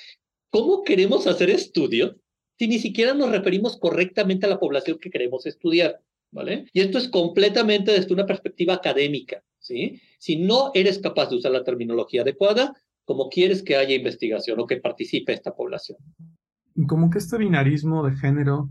¿Cómo 0.51 0.83
queremos 0.83 1.25
hacer 1.25 1.49
estudios 1.49 2.17
si 2.59 2.67
ni 2.67 2.77
siquiera 2.77 3.13
nos 3.13 3.31
referimos 3.31 3.77
correctamente 3.77 4.45
a 4.45 4.49
la 4.49 4.59
población 4.59 4.99
que 4.99 5.09
queremos 5.09 5.45
estudiar? 5.45 6.01
¿Vale? 6.31 6.65
Y 6.73 6.81
esto 6.81 6.97
es 6.97 7.07
completamente 7.07 7.91
desde 7.91 8.13
una 8.13 8.25
perspectiva 8.25 8.73
académica, 8.73 9.43
¿sí? 9.59 10.01
Si 10.19 10.35
no 10.35 10.71
eres 10.73 10.99
capaz 10.99 11.29
de 11.29 11.37
usar 11.37 11.51
la 11.51 11.63
terminología 11.63 12.21
adecuada, 12.21 12.75
¿cómo 13.05 13.29
quieres 13.29 13.63
que 13.63 13.77
haya 13.77 13.95
investigación 13.95 14.59
o 14.59 14.67
que 14.67 14.77
participe 14.77 15.33
esta 15.33 15.55
población? 15.55 15.97
Como 16.87 17.09
que 17.09 17.19
este 17.19 17.37
binarismo 17.37 18.05
de 18.05 18.15
género 18.17 18.69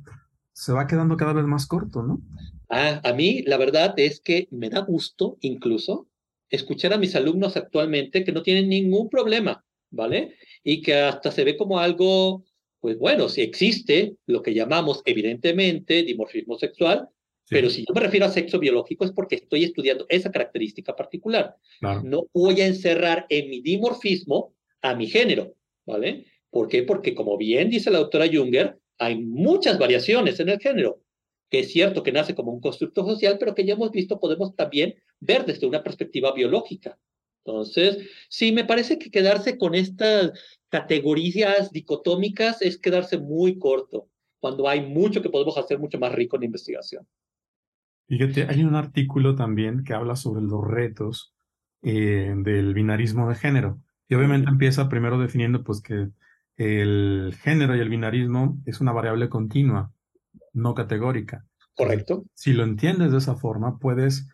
se 0.52 0.72
va 0.72 0.86
quedando 0.86 1.16
cada 1.16 1.32
vez 1.32 1.44
más 1.44 1.66
corto, 1.66 2.02
¿no? 2.02 2.20
Ah, 2.68 3.00
a 3.04 3.12
mí 3.12 3.42
la 3.46 3.56
verdad 3.56 3.94
es 3.98 4.20
que 4.20 4.48
me 4.50 4.70
da 4.70 4.80
gusto 4.80 5.38
incluso 5.40 6.08
escuchar 6.50 6.92
a 6.92 6.98
mis 6.98 7.16
alumnos 7.16 7.56
actualmente 7.56 8.24
que 8.24 8.32
no 8.32 8.42
tienen 8.42 8.68
ningún 8.68 9.08
problema, 9.08 9.64
¿vale? 9.90 10.34
Y 10.62 10.82
que 10.82 10.94
hasta 10.94 11.30
se 11.30 11.44
ve 11.44 11.56
como 11.56 11.78
algo, 11.78 12.44
pues 12.80 12.98
bueno, 12.98 13.28
si 13.28 13.42
existe 13.42 14.16
lo 14.26 14.42
que 14.42 14.54
llamamos 14.54 15.02
evidentemente 15.04 16.02
dimorfismo 16.02 16.58
sexual, 16.58 17.08
pero 17.48 17.70
si 17.70 17.84
yo 17.86 17.94
me 17.94 18.00
refiero 18.00 18.26
a 18.26 18.30
sexo 18.30 18.58
biológico 18.58 19.04
es 19.04 19.12
porque 19.12 19.36
estoy 19.36 19.64
estudiando 19.64 20.06
esa 20.08 20.30
característica 20.30 20.94
particular. 20.94 21.56
No 22.02 22.26
voy 22.32 22.60
a 22.60 22.66
encerrar 22.66 23.26
en 23.28 23.50
mi 23.50 23.60
dimorfismo 23.60 24.54
a 24.82 24.94
mi 24.94 25.06
género, 25.06 25.54
¿vale? 25.84 26.26
¿Por 26.50 26.68
qué? 26.68 26.82
Porque 26.82 27.14
como 27.14 27.36
bien 27.36 27.70
dice 27.70 27.90
la 27.90 27.98
doctora 27.98 28.26
Junger, 28.32 28.78
hay 28.98 29.16
muchas 29.16 29.78
variaciones 29.78 30.40
en 30.40 30.48
el 30.48 30.58
género 30.58 31.02
que 31.50 31.60
es 31.60 31.70
cierto 31.70 32.02
que 32.02 32.12
nace 32.12 32.34
como 32.34 32.52
un 32.52 32.60
constructo 32.60 33.04
social, 33.04 33.36
pero 33.38 33.54
que 33.54 33.64
ya 33.64 33.74
hemos 33.74 33.90
visto 33.90 34.18
podemos 34.18 34.54
también 34.56 34.94
ver 35.20 35.44
desde 35.44 35.66
una 35.66 35.82
perspectiva 35.82 36.32
biológica. 36.32 36.98
Entonces, 37.44 37.98
sí, 38.28 38.50
me 38.50 38.64
parece 38.64 38.98
que 38.98 39.10
quedarse 39.10 39.56
con 39.56 39.74
estas 39.74 40.32
categorías 40.68 41.70
dicotómicas 41.70 42.60
es 42.60 42.76
quedarse 42.78 43.18
muy 43.18 43.58
corto, 43.58 44.08
cuando 44.40 44.68
hay 44.68 44.80
mucho 44.80 45.22
que 45.22 45.30
podemos 45.30 45.56
hacer 45.56 45.78
mucho 45.78 45.98
más 45.98 46.12
rico 46.12 46.36
en 46.36 46.42
investigación. 46.44 47.06
Fíjate, 48.08 48.46
hay 48.48 48.62
un 48.62 48.74
artículo 48.74 49.34
también 49.34 49.82
que 49.84 49.94
habla 49.94 50.16
sobre 50.16 50.42
los 50.42 50.64
retos 50.64 51.34
eh, 51.82 52.34
del 52.36 52.74
binarismo 52.74 53.28
de 53.28 53.34
género. 53.34 53.80
Y 54.08 54.14
obviamente 54.14 54.48
empieza 54.48 54.88
primero 54.88 55.18
definiendo 55.18 55.64
pues 55.64 55.80
que 55.80 56.10
el 56.56 57.36
género 57.40 57.76
y 57.76 57.80
el 57.80 57.88
binarismo 57.88 58.58
es 58.64 58.80
una 58.80 58.92
variable 58.92 59.28
continua 59.28 59.92
no 60.52 60.74
categórica. 60.74 61.44
Correcto. 61.76 62.24
Si 62.34 62.52
lo 62.52 62.64
entiendes 62.64 63.12
de 63.12 63.18
esa 63.18 63.36
forma, 63.36 63.78
puedes 63.78 64.28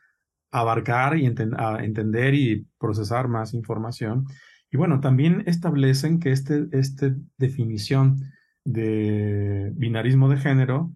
abarcar 0.51 1.19
y 1.19 1.27
entender 1.27 2.35
y 2.35 2.67
procesar 2.79 3.29
más 3.29 3.55
información. 3.55 4.27
Y 4.71 4.77
bueno, 4.77 5.01
también 5.01 5.43
establecen 5.47 6.21
que 6.21 6.31
esta 6.31 6.55
este 6.71 7.15
definición 7.37 8.19
de 8.65 9.73
binarismo 9.75 10.29
de 10.29 10.37
género, 10.37 10.93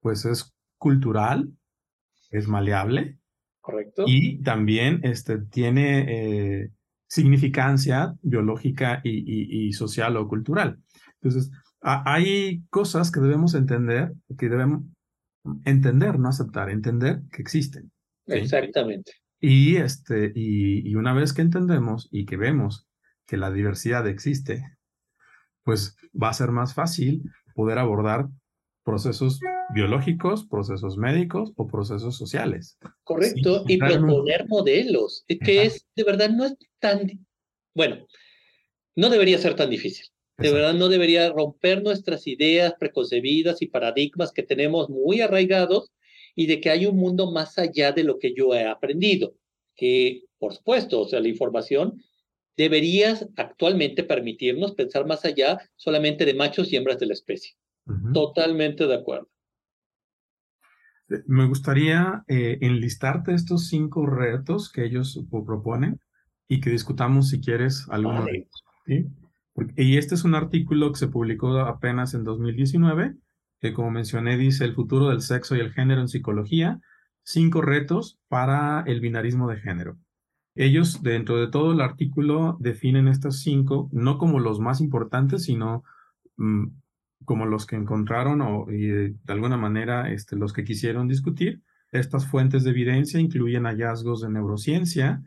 pues 0.00 0.24
es 0.24 0.52
cultural, 0.78 1.52
es 2.34 2.48
maleable. 2.48 3.18
Correcto. 3.60 4.04
Y 4.06 4.42
también 4.42 5.00
este, 5.02 5.38
tiene 5.38 6.62
eh, 6.62 6.70
significancia 7.06 8.14
biológica 8.22 9.00
y, 9.02 9.66
y, 9.68 9.72
social 9.72 10.16
o 10.16 10.28
cultural. 10.28 10.78
Entonces, 11.22 11.50
hay 11.80 12.64
cosas 12.70 13.10
que 13.10 13.20
debemos 13.20 13.54
entender, 13.54 14.12
que 14.38 14.48
debemos 14.48 14.84
entender, 15.64 16.18
no 16.18 16.28
aceptar, 16.28 16.70
entender 16.70 17.20
que 17.30 17.42
existen. 17.42 17.90
Exactamente. 18.26 19.12
Y, 19.40 19.76
este, 19.76 20.32
y, 20.34 20.94
una 20.94 21.12
vez 21.12 21.32
que 21.32 21.42
entendemos 21.42 22.08
y 22.10 22.24
que 22.24 22.36
vemos 22.36 22.88
que 23.26 23.36
la 23.36 23.50
diversidad 23.50 24.06
existe, 24.08 24.62
pues 25.62 25.96
va 26.20 26.30
a 26.30 26.34
ser 26.34 26.50
más 26.50 26.74
fácil 26.74 27.30
poder 27.54 27.78
abordar 27.78 28.28
procesos 28.84 29.40
biológicos, 29.74 30.46
procesos 30.46 30.96
médicos 30.96 31.52
o 31.56 31.66
procesos 31.66 32.16
sociales. 32.16 32.78
Correcto, 33.02 33.64
y 33.66 33.78
proponer 33.78 34.46
modelos, 34.46 35.24
que 35.26 35.64
es, 35.64 35.86
de 35.96 36.04
verdad, 36.04 36.30
no 36.30 36.44
es 36.44 36.56
tan, 36.78 37.26
bueno, 37.74 38.06
no 38.94 39.08
debería 39.08 39.38
ser 39.38 39.56
tan 39.56 39.70
difícil. 39.70 40.06
De 40.36 40.50
verdad 40.50 40.74
no 40.74 40.88
debería 40.88 41.30
romper 41.30 41.82
nuestras 41.82 42.26
ideas 42.26 42.74
preconcebidas 42.78 43.62
y 43.62 43.66
paradigmas 43.66 44.32
que 44.32 44.42
tenemos 44.42 44.90
muy 44.90 45.20
arraigados 45.20 45.92
y 46.34 46.46
de 46.46 46.60
que 46.60 46.70
hay 46.70 46.86
un 46.86 46.96
mundo 46.96 47.30
más 47.30 47.56
allá 47.56 47.92
de 47.92 48.02
lo 48.02 48.18
que 48.18 48.34
yo 48.34 48.52
he 48.52 48.64
aprendido. 48.64 49.34
Que, 49.76 50.24
por 50.38 50.52
supuesto, 50.52 51.02
o 51.02 51.08
sea, 51.08 51.20
la 51.20 51.28
información 51.28 52.02
debería 52.56 53.16
actualmente 53.36 54.02
permitirnos 54.02 54.74
pensar 54.74 55.06
más 55.06 55.24
allá 55.24 55.58
solamente 55.76 56.24
de 56.24 56.34
machos 56.34 56.72
y 56.72 56.76
hembras 56.76 56.98
de 56.98 57.06
la 57.06 57.14
especie. 57.14 57.52
Totalmente 58.12 58.86
de 58.86 58.94
acuerdo. 58.94 59.28
Eh, 61.10 61.22
me 61.26 61.46
gustaría 61.46 62.24
eh, 62.28 62.58
enlistarte 62.60 63.34
estos 63.34 63.68
cinco 63.68 64.06
retos 64.06 64.70
que 64.70 64.84
ellos 64.84 65.20
proponen 65.30 66.00
y 66.48 66.60
que 66.60 66.70
discutamos 66.70 67.28
si 67.28 67.40
quieres 67.40 67.86
alguno 67.90 68.24
de 68.24 68.36
ellos. 68.36 68.64
¿sí? 68.86 69.06
Y 69.76 69.98
este 69.98 70.14
es 70.14 70.24
un 70.24 70.34
artículo 70.34 70.90
que 70.92 70.98
se 70.98 71.08
publicó 71.08 71.58
apenas 71.58 72.14
en 72.14 72.24
2019, 72.24 73.14
que 73.60 73.72
como 73.72 73.90
mencioné 73.90 74.36
dice 74.36 74.64
el 74.64 74.74
futuro 74.74 75.08
del 75.10 75.20
sexo 75.20 75.56
y 75.56 75.60
el 75.60 75.72
género 75.72 76.00
en 76.00 76.08
psicología, 76.08 76.80
cinco 77.22 77.62
retos 77.62 78.18
para 78.28 78.82
el 78.86 79.00
binarismo 79.00 79.48
de 79.48 79.58
género. 79.58 79.96
Ellos, 80.56 81.02
dentro 81.02 81.40
de 81.40 81.48
todo 81.48 81.72
el 81.72 81.80
artículo, 81.80 82.56
definen 82.60 83.08
estos 83.08 83.40
cinco 83.40 83.88
no 83.92 84.18
como 84.18 84.38
los 84.38 84.60
más 84.60 84.80
importantes, 84.80 85.44
sino 85.44 85.82
mm, 86.36 86.66
como 87.24 87.46
los 87.46 87.66
que 87.66 87.76
encontraron 87.76 88.40
o 88.42 88.70
y 88.70 88.86
de, 88.86 89.14
alguna 89.28 89.56
manera 89.56 90.12
este, 90.12 90.36
los 90.36 90.52
que 90.52 90.64
quisieron 90.64 91.08
discutir. 91.08 91.62
Estas 91.92 92.26
fuentes 92.26 92.64
de 92.64 92.70
evidencia 92.70 93.20
incluyen 93.20 93.64
hallazgos 93.64 94.20
de 94.22 94.30
neurociencia 94.30 95.22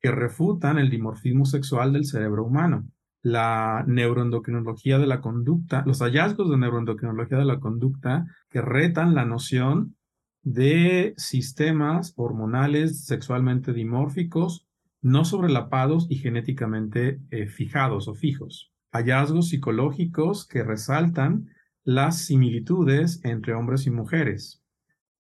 que 0.00 0.10
refutan 0.10 0.78
el 0.78 0.90
dimorfismo 0.90 1.44
sexual 1.44 1.92
del 1.92 2.04
cerebro 2.04 2.44
humano 2.44 2.88
la 3.22 3.84
neuroendocrinología 3.86 4.98
de 4.98 5.06
la 5.06 5.20
conducta, 5.20 5.82
los 5.86 6.00
hallazgos 6.00 6.50
de 6.50 6.56
neuroendocrinología 6.56 7.38
de 7.38 7.44
la 7.44 7.60
conducta 7.60 8.26
que 8.48 8.62
retan 8.62 9.14
la 9.14 9.24
noción 9.24 9.96
de 10.42 11.14
sistemas 11.16 12.14
hormonales 12.16 13.04
sexualmente 13.04 13.72
dimórficos, 13.72 14.66
no 15.02 15.24
sobrelapados 15.24 16.06
y 16.08 16.16
genéticamente 16.16 17.20
eh, 17.30 17.46
fijados 17.48 18.08
o 18.08 18.14
fijos. 18.14 18.72
Hallazgos 18.92 19.48
psicológicos 19.48 20.46
que 20.46 20.62
resaltan 20.62 21.48
las 21.84 22.18
similitudes 22.24 23.24
entre 23.24 23.54
hombres 23.54 23.86
y 23.86 23.90
mujeres. 23.90 24.62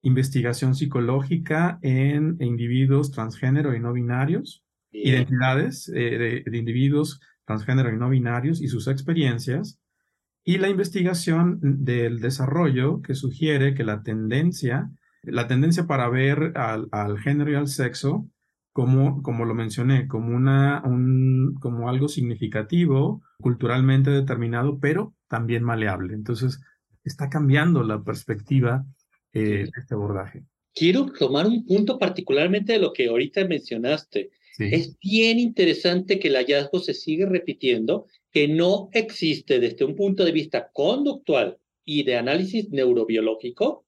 Investigación 0.01 0.75
psicológica 0.75 1.79
en 1.81 2.37
individuos 2.39 3.11
transgénero 3.11 3.75
y 3.75 3.79
no 3.79 3.93
binarios. 3.93 4.63
Identidades 4.91 5.85
de, 5.85 6.43
de 6.45 6.57
individuos 6.57 7.19
transgénero 7.45 7.93
y 7.93 7.97
no 7.97 8.09
binarios 8.09 8.61
y 8.61 8.67
sus 8.67 8.87
experiencias, 8.87 9.79
y 10.47 10.59
la 10.59 10.69
investigación 10.69 11.59
del 11.61 12.19
desarrollo 12.19 13.01
que 13.01 13.15
sugiere 13.15 13.73
que 13.73 13.83
la 13.83 14.03
tendencia, 14.03 14.91
la 15.23 15.47
tendencia 15.47 15.87
para 15.87 16.07
ver 16.07 16.53
al, 16.55 16.87
al 16.91 17.17
género 17.17 17.51
y 17.51 17.55
al 17.55 17.67
sexo 17.67 18.29
como, 18.75 19.23
como 19.23 19.45
lo 19.45 19.55
mencioné, 19.55 20.05
como, 20.05 20.35
una, 20.35 20.83
un, 20.83 21.55
como 21.61 21.87
algo 21.87 22.09
significativo, 22.09 23.21
culturalmente 23.39 24.09
determinado, 24.09 24.79
pero 24.81 25.15
también 25.29 25.63
maleable. 25.63 26.13
Entonces, 26.13 26.59
está 27.05 27.29
cambiando 27.29 27.83
la 27.83 28.03
perspectiva 28.03 28.85
eh, 29.31 29.39
de 29.39 29.71
este 29.77 29.93
abordaje. 29.93 30.43
Quiero 30.73 31.05
tomar 31.05 31.47
un 31.47 31.65
punto 31.65 31.97
particularmente 31.97 32.73
de 32.73 32.79
lo 32.79 32.91
que 32.91 33.07
ahorita 33.07 33.47
mencionaste. 33.47 34.31
Es 34.59 34.99
bien 34.99 35.39
interesante 35.39 36.19
que 36.19 36.27
el 36.27 36.35
hallazgo 36.35 36.79
se 36.79 36.93
sigue 36.93 37.25
repitiendo, 37.25 38.07
que 38.29 38.49
no 38.49 38.89
existe 38.91 39.61
desde 39.61 39.85
un 39.85 39.95
punto 39.95 40.25
de 40.25 40.33
vista 40.33 40.69
conductual 40.73 41.57
y 41.85 42.03
de 42.03 42.17
análisis 42.17 42.69
neurobiológico, 42.71 43.84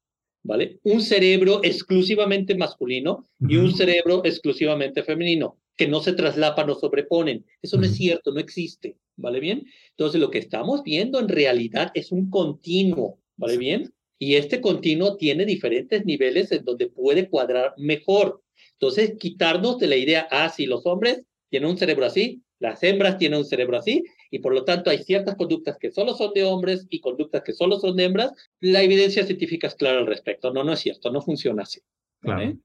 ¿vale? 0.47 0.79
Un 0.83 1.01
cerebro 1.01 1.59
exclusivamente 1.61 2.55
masculino 2.55 3.25
y 3.47 3.57
un 3.57 3.75
cerebro 3.75 4.21
exclusivamente 4.23 5.03
femenino, 5.03 5.57
que 5.75 5.89
no 5.89 5.99
se 5.99 6.13
traslapan 6.13 6.69
o 6.69 6.75
sobreponen. 6.75 7.45
Eso 7.61 7.77
no 7.77 7.85
es 7.85 7.95
cierto, 7.95 8.31
no 8.31 8.39
existe, 8.39 8.95
¿vale 9.17 9.41
bien? 9.41 9.65
Entonces 9.89 10.21
lo 10.21 10.31
que 10.31 10.39
estamos 10.39 10.83
viendo 10.83 11.19
en 11.19 11.27
realidad 11.27 11.91
es 11.93 12.13
un 12.13 12.29
continuo, 12.29 13.19
¿vale 13.35 13.57
bien? 13.57 13.93
Y 14.17 14.35
este 14.35 14.61
continuo 14.61 15.17
tiene 15.17 15.45
diferentes 15.45 16.05
niveles 16.05 16.49
en 16.53 16.63
donde 16.63 16.87
puede 16.87 17.29
cuadrar 17.29 17.73
mejor. 17.77 18.41
Entonces, 18.79 19.15
quitarnos 19.19 19.77
de 19.77 19.87
la 19.87 19.97
idea, 19.97 20.27
ah, 20.31 20.49
si 20.49 20.65
los 20.65 20.85
hombres 20.85 21.23
tienen 21.49 21.69
un 21.69 21.77
cerebro 21.77 22.05
así, 22.05 22.41
las 22.59 22.81
hembras 22.83 23.17
tienen 23.17 23.39
un 23.39 23.45
cerebro 23.45 23.77
así, 23.77 24.03
y 24.31 24.39
por 24.39 24.53
lo 24.53 24.63
tanto 24.63 24.89
hay 24.89 24.99
ciertas 24.99 25.35
conductas 25.35 25.77
que 25.79 25.91
solo 25.91 26.13
son 26.13 26.31
de 26.33 26.43
hombres 26.43 26.87
y 26.89 26.99
conductas 26.99 27.43
que 27.43 27.53
solo 27.53 27.79
son 27.79 27.95
de 27.95 28.05
hembras, 28.05 28.33
la 28.59 28.81
evidencia 28.81 29.25
científica 29.25 29.67
es 29.67 29.75
clara 29.75 29.99
al 29.99 30.07
respecto. 30.07 30.53
No, 30.53 30.63
no 30.63 30.73
es 30.73 30.79
cierto, 30.79 31.11
no 31.11 31.21
funciona 31.21 31.63
así. 31.63 31.81
Claro. 32.21 32.57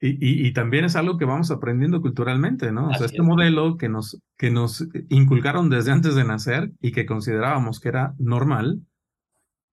Y, 0.00 0.46
y, 0.46 0.52
también 0.52 0.84
es 0.84 0.94
algo 0.94 1.16
que 1.16 1.24
vamos 1.24 1.50
aprendiendo 1.50 2.02
culturalmente, 2.02 2.70
¿no? 2.70 2.90
o 2.90 2.94
sea, 2.94 3.06
este 3.06 3.22
modelo 3.22 3.78
que 3.78 3.88
nos, 3.88 4.20
que 4.36 4.50
nos 4.50 4.86
inculcaron 5.08 5.70
desde 5.70 5.90
antes 5.90 6.14
de 6.14 6.24
nacer 6.24 6.70
y 6.82 6.92
que 6.92 7.06
considerábamos 7.06 7.80
que 7.80 7.88
era 7.88 8.14
normal, 8.18 8.82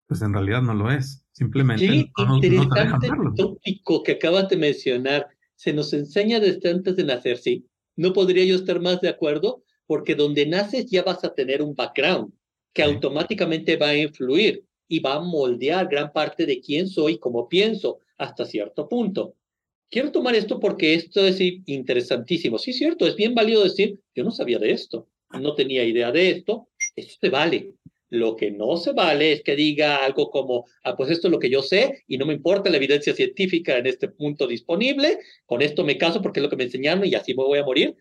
pues 0.08 0.20
en 0.22 0.32
realidad 0.32 0.62
no 0.62 0.74
lo 0.74 0.90
es. 0.90 1.24
Simplemente 1.30 1.86
Qué 1.86 2.10
interesante 2.26 3.10
tópico 3.36 4.02
que 4.02 4.12
acabas 4.12 4.48
de 4.48 4.56
mencionar. 4.56 5.28
Se 5.54 5.72
nos 5.72 5.92
enseña 5.92 6.40
desde 6.40 6.70
antes 6.70 6.96
de 6.96 7.04
nacer, 7.04 7.36
sí. 7.36 7.68
No 7.94 8.12
podría 8.12 8.44
yo 8.44 8.56
estar 8.56 8.80
más 8.80 9.00
de 9.00 9.08
acuerdo, 9.08 9.62
porque 9.88 10.14
donde 10.14 10.44
naces 10.44 10.86
ya 10.90 11.02
vas 11.02 11.24
a 11.24 11.34
tener 11.34 11.62
un 11.62 11.74
background 11.74 12.30
que 12.74 12.82
automáticamente 12.82 13.76
va 13.76 13.88
a 13.88 13.96
influir 13.96 14.62
y 14.86 15.00
va 15.00 15.14
a 15.14 15.20
moldear 15.20 15.88
gran 15.88 16.12
parte 16.12 16.44
de 16.44 16.60
quién 16.60 16.88
soy 16.88 17.14
y 17.14 17.18
cómo 17.18 17.48
pienso 17.48 17.98
hasta 18.18 18.44
cierto 18.44 18.86
punto. 18.86 19.34
Quiero 19.90 20.12
tomar 20.12 20.34
esto 20.34 20.60
porque 20.60 20.92
esto 20.92 21.26
es 21.26 21.40
interesantísimo. 21.40 22.58
Sí, 22.58 22.74
cierto, 22.74 23.06
es 23.06 23.16
bien 23.16 23.34
válido 23.34 23.64
decir, 23.64 23.98
yo 24.14 24.24
no 24.24 24.30
sabía 24.30 24.58
de 24.58 24.72
esto, 24.72 25.08
no 25.40 25.54
tenía 25.54 25.82
idea 25.84 26.12
de 26.12 26.30
esto, 26.32 26.68
esto 26.94 27.14
se 27.22 27.30
vale. 27.30 27.72
Lo 28.10 28.36
que 28.36 28.50
no 28.50 28.76
se 28.76 28.92
vale 28.92 29.32
es 29.32 29.42
que 29.42 29.56
diga 29.56 30.04
algo 30.04 30.30
como, 30.30 30.66
ah, 30.82 30.96
pues 30.96 31.10
esto 31.10 31.28
es 31.28 31.32
lo 31.32 31.38
que 31.38 31.50
yo 31.50 31.62
sé 31.62 32.04
y 32.06 32.18
no 32.18 32.26
me 32.26 32.34
importa 32.34 32.68
la 32.68 32.76
evidencia 32.76 33.14
científica 33.14 33.78
en 33.78 33.86
este 33.86 34.08
punto 34.08 34.46
disponible, 34.46 35.18
con 35.46 35.62
esto 35.62 35.82
me 35.82 35.96
caso 35.96 36.20
porque 36.20 36.40
es 36.40 36.44
lo 36.44 36.50
que 36.50 36.56
me 36.56 36.64
enseñaron 36.64 37.06
y 37.06 37.14
así 37.14 37.34
me 37.34 37.44
voy 37.44 37.58
a 37.58 37.64
morir. 37.64 37.96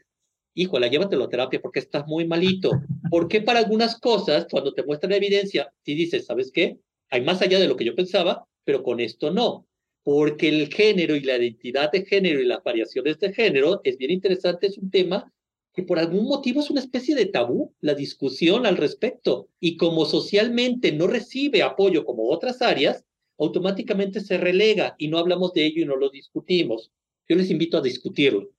Híjole, 0.59 0.89
llévatelo 0.89 1.25
a 1.25 1.29
terapia 1.29 1.61
porque 1.61 1.77
estás 1.77 2.07
muy 2.07 2.25
malito. 2.25 2.71
Porque 3.11 3.41
para 3.41 3.59
algunas 3.59 3.99
cosas, 3.99 4.47
cuando 4.49 4.73
te 4.73 4.81
muestran 4.81 5.11
la 5.11 5.17
evidencia, 5.17 5.71
si 5.85 5.93
dices, 5.93 6.25
¿sabes 6.25 6.51
qué? 6.51 6.79
Hay 7.11 7.21
más 7.21 7.43
allá 7.43 7.59
de 7.59 7.67
lo 7.67 7.75
que 7.75 7.85
yo 7.85 7.93
pensaba, 7.93 8.43
pero 8.63 8.81
con 8.81 8.99
esto 8.99 9.29
no. 9.29 9.67
Porque 10.01 10.49
el 10.49 10.73
género 10.73 11.15
y 11.15 11.19
la 11.19 11.37
identidad 11.37 11.91
de 11.91 12.03
género 12.07 12.41
y 12.41 12.45
las 12.45 12.63
variaciones 12.63 13.19
de 13.19 13.33
género 13.33 13.81
es 13.83 13.99
bien 13.99 14.09
interesante, 14.09 14.65
es 14.65 14.79
un 14.79 14.89
tema 14.89 15.31
que 15.75 15.83
por 15.83 15.99
algún 15.99 16.25
motivo 16.25 16.61
es 16.61 16.71
una 16.71 16.79
especie 16.79 17.13
de 17.13 17.27
tabú 17.27 17.75
la 17.81 17.93
discusión 17.93 18.65
al 18.65 18.77
respecto. 18.77 19.49
Y 19.59 19.77
como 19.77 20.05
socialmente 20.05 20.91
no 20.91 21.05
recibe 21.05 21.61
apoyo 21.61 22.03
como 22.03 22.31
otras 22.31 22.63
áreas, 22.63 23.05
automáticamente 23.37 24.21
se 24.21 24.39
relega 24.39 24.95
y 24.97 25.07
no 25.07 25.19
hablamos 25.19 25.53
de 25.53 25.67
ello 25.67 25.83
y 25.83 25.85
no 25.85 25.97
lo 25.97 26.09
discutimos. 26.09 26.91
Yo 27.29 27.35
les 27.35 27.51
invito 27.51 27.77
a 27.77 27.81
discutirlo. 27.81 28.49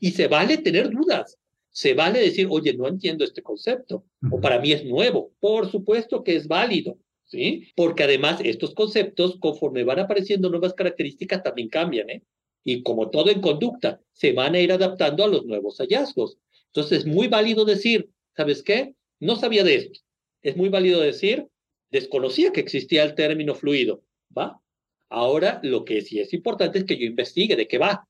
Y 0.00 0.12
se 0.12 0.28
vale 0.28 0.58
tener 0.58 0.88
dudas. 0.90 1.38
Se 1.72 1.94
vale 1.94 2.20
decir, 2.20 2.46
oye, 2.50 2.74
no 2.74 2.86
entiendo 2.86 3.24
este 3.24 3.42
concepto, 3.42 4.04
o 4.30 4.40
para 4.40 4.60
mí 4.60 4.72
es 4.72 4.84
nuevo. 4.84 5.32
Por 5.40 5.70
supuesto 5.70 6.22
que 6.22 6.36
es 6.36 6.46
válido, 6.46 6.98
¿sí? 7.24 7.68
Porque 7.74 8.04
además 8.04 8.40
estos 8.44 8.74
conceptos, 8.74 9.38
conforme 9.40 9.82
van 9.82 9.98
apareciendo 9.98 10.50
nuevas 10.50 10.74
características, 10.74 11.42
también 11.42 11.68
cambian, 11.68 12.10
¿eh? 12.10 12.22
Y 12.62 12.82
como 12.82 13.10
todo 13.10 13.30
en 13.30 13.40
conducta, 13.40 14.00
se 14.12 14.32
van 14.32 14.54
a 14.54 14.60
ir 14.60 14.70
adaptando 14.70 15.24
a 15.24 15.28
los 15.28 15.46
nuevos 15.46 15.78
hallazgos. 15.78 16.38
Entonces, 16.66 17.00
es 17.00 17.06
muy 17.06 17.26
válido 17.28 17.64
decir, 17.64 18.10
¿sabes 18.36 18.62
qué? 18.62 18.94
No 19.18 19.36
sabía 19.36 19.64
de 19.64 19.76
esto. 19.76 20.00
Es 20.42 20.56
muy 20.56 20.68
válido 20.68 21.00
decir, 21.00 21.48
desconocía 21.90 22.52
que 22.52 22.60
existía 22.60 23.02
el 23.02 23.14
término 23.14 23.54
fluido, 23.54 24.02
¿va? 24.36 24.60
Ahora, 25.08 25.60
lo 25.62 25.84
que 25.84 26.02
sí 26.02 26.20
es 26.20 26.32
importante 26.32 26.78
es 26.78 26.84
que 26.84 26.96
yo 26.96 27.06
investigue 27.06 27.56
de 27.56 27.68
qué 27.68 27.78
va. 27.78 28.06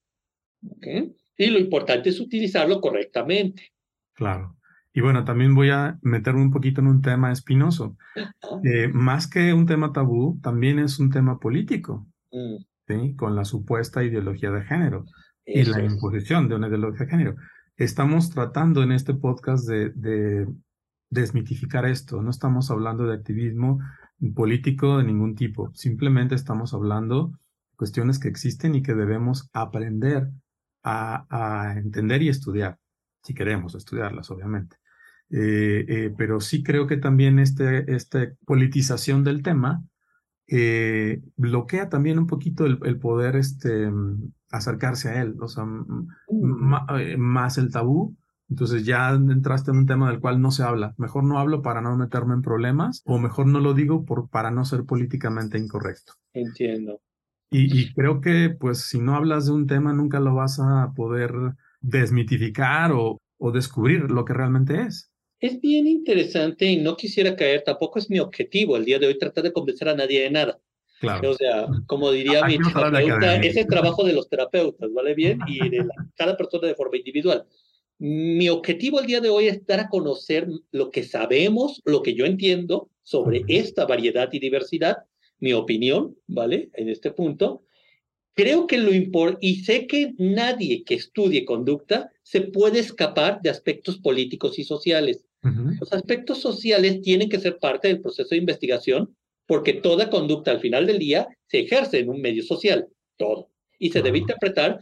Y 1.47 1.51
lo 1.51 1.59
importante 1.59 2.11
es 2.11 2.21
utilizarlo 2.21 2.81
correctamente. 2.81 3.73
Claro. 4.15 4.57
Y 4.95 5.01
bueno, 5.01 5.25
también 5.25 5.55
voy 5.55 5.71
a 5.71 5.99
meterme 6.03 6.43
un 6.43 6.51
poquito 6.51 6.81
en 6.81 6.87
un 6.87 7.01
tema 7.01 7.33
espinoso. 7.33 7.97
Eh, 8.63 8.89
más 8.89 9.27
que 9.27 9.55
un 9.55 9.67
tema 9.67 9.93
tabú, 9.93 10.39
también 10.43 10.79
es 10.79 10.99
un 10.99 11.11
tema 11.11 11.39
político, 11.39 12.07
mm. 12.31 12.57
¿sí? 12.87 13.17
con 13.17 13.35
la 13.35 13.45
supuesta 13.45 14.05
ideología 14.05 14.51
de 14.51 14.63
género 14.65 15.05
y 15.47 15.65
la 15.65 15.83
imposición 15.83 16.49
de 16.49 16.55
una 16.55 16.69
ideología 16.69 17.07
de 17.07 17.11
género 17.11 17.37
estamos 17.77 18.31
tratando 18.31 18.83
en 18.83 18.93
este 18.93 19.15
podcast 19.15 19.69
de, 19.69 20.47
desmitificar 21.11 21.85
esto. 21.85 22.23
No 22.23 22.31
estamos 22.31 22.71
hablando 22.71 23.05
de 23.05 23.15
activismo 23.15 23.81
político 24.35 24.99
de 24.99 25.05
ningún 25.05 25.35
tipo. 25.35 25.71
Simplemente 25.75 26.35
estamos 26.35 26.73
hablando 26.73 27.29
de 27.29 27.77
cuestiones 27.77 28.19
que 28.19 28.29
existen 28.29 28.75
y 28.75 28.83
que 28.83 28.95
debemos 28.95 29.51
aprender 29.53 30.31
a, 30.83 31.75
entender 31.77 32.23
y 32.23 32.29
estudiar, 32.29 32.79
si 33.23 33.35
queremos 33.35 33.75
estudiarlas, 33.75 34.31
obviamente. 34.31 34.77
Eh, 35.31 35.85
eh, 35.89 36.15
pero 36.17 36.41
sí 36.41 36.63
creo 36.63 36.87
que 36.87 36.99
también 36.99 37.39
este, 37.39 37.95
esta 37.95 38.33
politización 38.45 39.25
del 39.25 39.43
tema 39.43 39.83
eh, 40.47 41.23
bloquea 41.37 41.89
también 41.89 42.19
un 42.19 42.27
poquito 42.27 42.67
el, 42.67 42.79
el 42.85 42.99
poder 42.99 43.37
este, 43.37 43.91
acercarse 44.53 45.09
a 45.09 45.23
él, 45.23 45.37
o 45.41 45.49
sea, 45.49 45.65
eh, 46.99 47.17
más 47.17 47.59
el 47.59 47.73
tabú. 47.73 48.17
Entonces 48.51 48.85
ya 48.85 49.11
entraste 49.13 49.71
en 49.71 49.79
un 49.79 49.87
tema 49.87 50.11
del 50.11 50.21
cual 50.21 50.43
no 50.43 50.51
se 50.51 50.63
habla. 50.63 50.95
Mejor 50.99 51.25
no 51.25 51.39
hablo 51.39 51.63
para 51.63 51.81
no 51.81 51.97
meterme 51.97 52.35
en 52.35 52.43
problemas 52.43 53.03
o 53.07 53.19
mejor 53.19 53.47
no 53.47 53.61
lo 53.61 53.73
digo 53.73 54.05
por, 54.05 54.29
para 54.29 54.51
no 54.51 54.67
ser 54.67 54.85
políticamente 54.85 55.57
incorrecto. 55.57 56.13
Entiendo. 56.35 57.01
Y, 57.53 57.93
creo 57.93 58.21
que 58.21 58.51
pues 58.51 58.79
si 58.87 58.99
no 58.99 59.15
hablas 59.15 59.47
de 59.47 59.53
un 59.53 59.67
tema 59.67 59.93
nunca 59.93 60.21
lo 60.21 60.35
vas 60.35 60.59
a 60.59 60.93
poder 60.97 61.33
desmitificar 61.81 62.93
o, 62.93 63.21
o 63.39 63.53
descubrir 63.53 64.11
lo 64.11 64.25
que 64.25 64.33
realmente 64.33 64.81
es. 64.83 65.11
Es 65.39 65.61
bien 65.61 65.87
interesante 65.87 66.67
y 66.67 66.79
no 66.79 66.97
quisiera 66.97 67.37
caer, 67.37 67.63
tampoco 67.65 67.99
es 67.99 68.09
mi 68.09 68.21
objetivo 68.21 68.77
el 68.77 68.85
día 68.85 68.99
de 68.99 69.09
hoy 69.09 69.19
tratar 69.19 69.45
de 69.45 69.53
convencer 69.53 69.89
a 69.89 69.95
nadie 69.95 70.23
de 70.23 70.31
nada. 70.31 70.61
O 71.03 71.35
sea, 71.35 71.67
como 71.87 72.13
diría 72.13 72.45
mi 72.45 72.59
terapeuta, 72.59 73.37
es 73.37 73.57
el 73.57 73.67
trabajo 73.67 74.05
de 74.05 74.13
los 74.13 74.29
terapeutas, 74.29 74.93
¿vale? 74.93 75.15
Bien, 75.15 75.41
y 75.47 75.69
de 75.69 75.85
cada 76.17 76.37
persona 76.37 76.69
de 76.69 76.75
forma 76.75 76.97
individual. 76.97 77.45
Mi 77.99 78.49
objetivo 78.49 79.01
el 79.01 79.07
día 79.07 79.21
de 79.21 79.29
hoy 79.29 79.47
es 79.47 79.65
dar 79.67 79.81
a 79.81 79.89
conocer 79.89 80.49
lo 80.71 80.91
que 80.91 81.05
sabemos, 81.05 81.83
lo 81.85 82.03
que 82.03 82.15
yo 82.15 82.25
entiendo 82.25 82.89
sobre 83.03 83.45
esta 83.49 83.87
variedad 83.87 84.29
y 84.33 84.39
diversidad, 84.39 85.05
mi 85.43 85.53
opinión, 85.53 86.17
¿vale? 86.29 86.71
En 86.75 86.89
este 86.89 87.11
punto. 87.11 87.65
Creo 88.35 88.67
que 88.67 88.79
lo 88.79 88.95
importante, 88.95 89.45
y 89.45 89.57
sé 89.57 89.87
que 89.89 90.15
nadie 90.17 90.85
que 90.85 90.95
estudie 90.95 91.45
conducta 91.45 92.13
se 92.23 92.41
puede 92.41 92.79
escapar 92.79 93.43
de 93.43 93.51
aspectos 93.51 93.99
políticos 93.99 94.59
y 94.59 94.65
sociales. 94.65 95.27
Los 95.81 95.93
aspectos 95.93 96.39
sociales 96.39 97.03
tienen 97.03 97.29
que 97.29 97.41
ser 97.41 97.59
parte 97.59 97.89
del 97.89 98.01
proceso 98.01 98.29
de 98.31 98.37
investigación 98.37 99.17
porque 99.47 99.73
toda 99.73 100.09
conducta 100.09 100.53
al 100.53 100.61
final 100.61 100.87
del 100.87 101.01
día 101.01 101.27
se 101.49 101.59
ejerce 101.59 101.99
en 101.99 102.09
un 102.09 102.21
medio 102.21 102.45
social, 102.45 102.87
todo. 103.17 103.51
Y 103.81 103.91
se 103.91 104.03
debe 104.03 104.19
interpretar, 104.19 104.79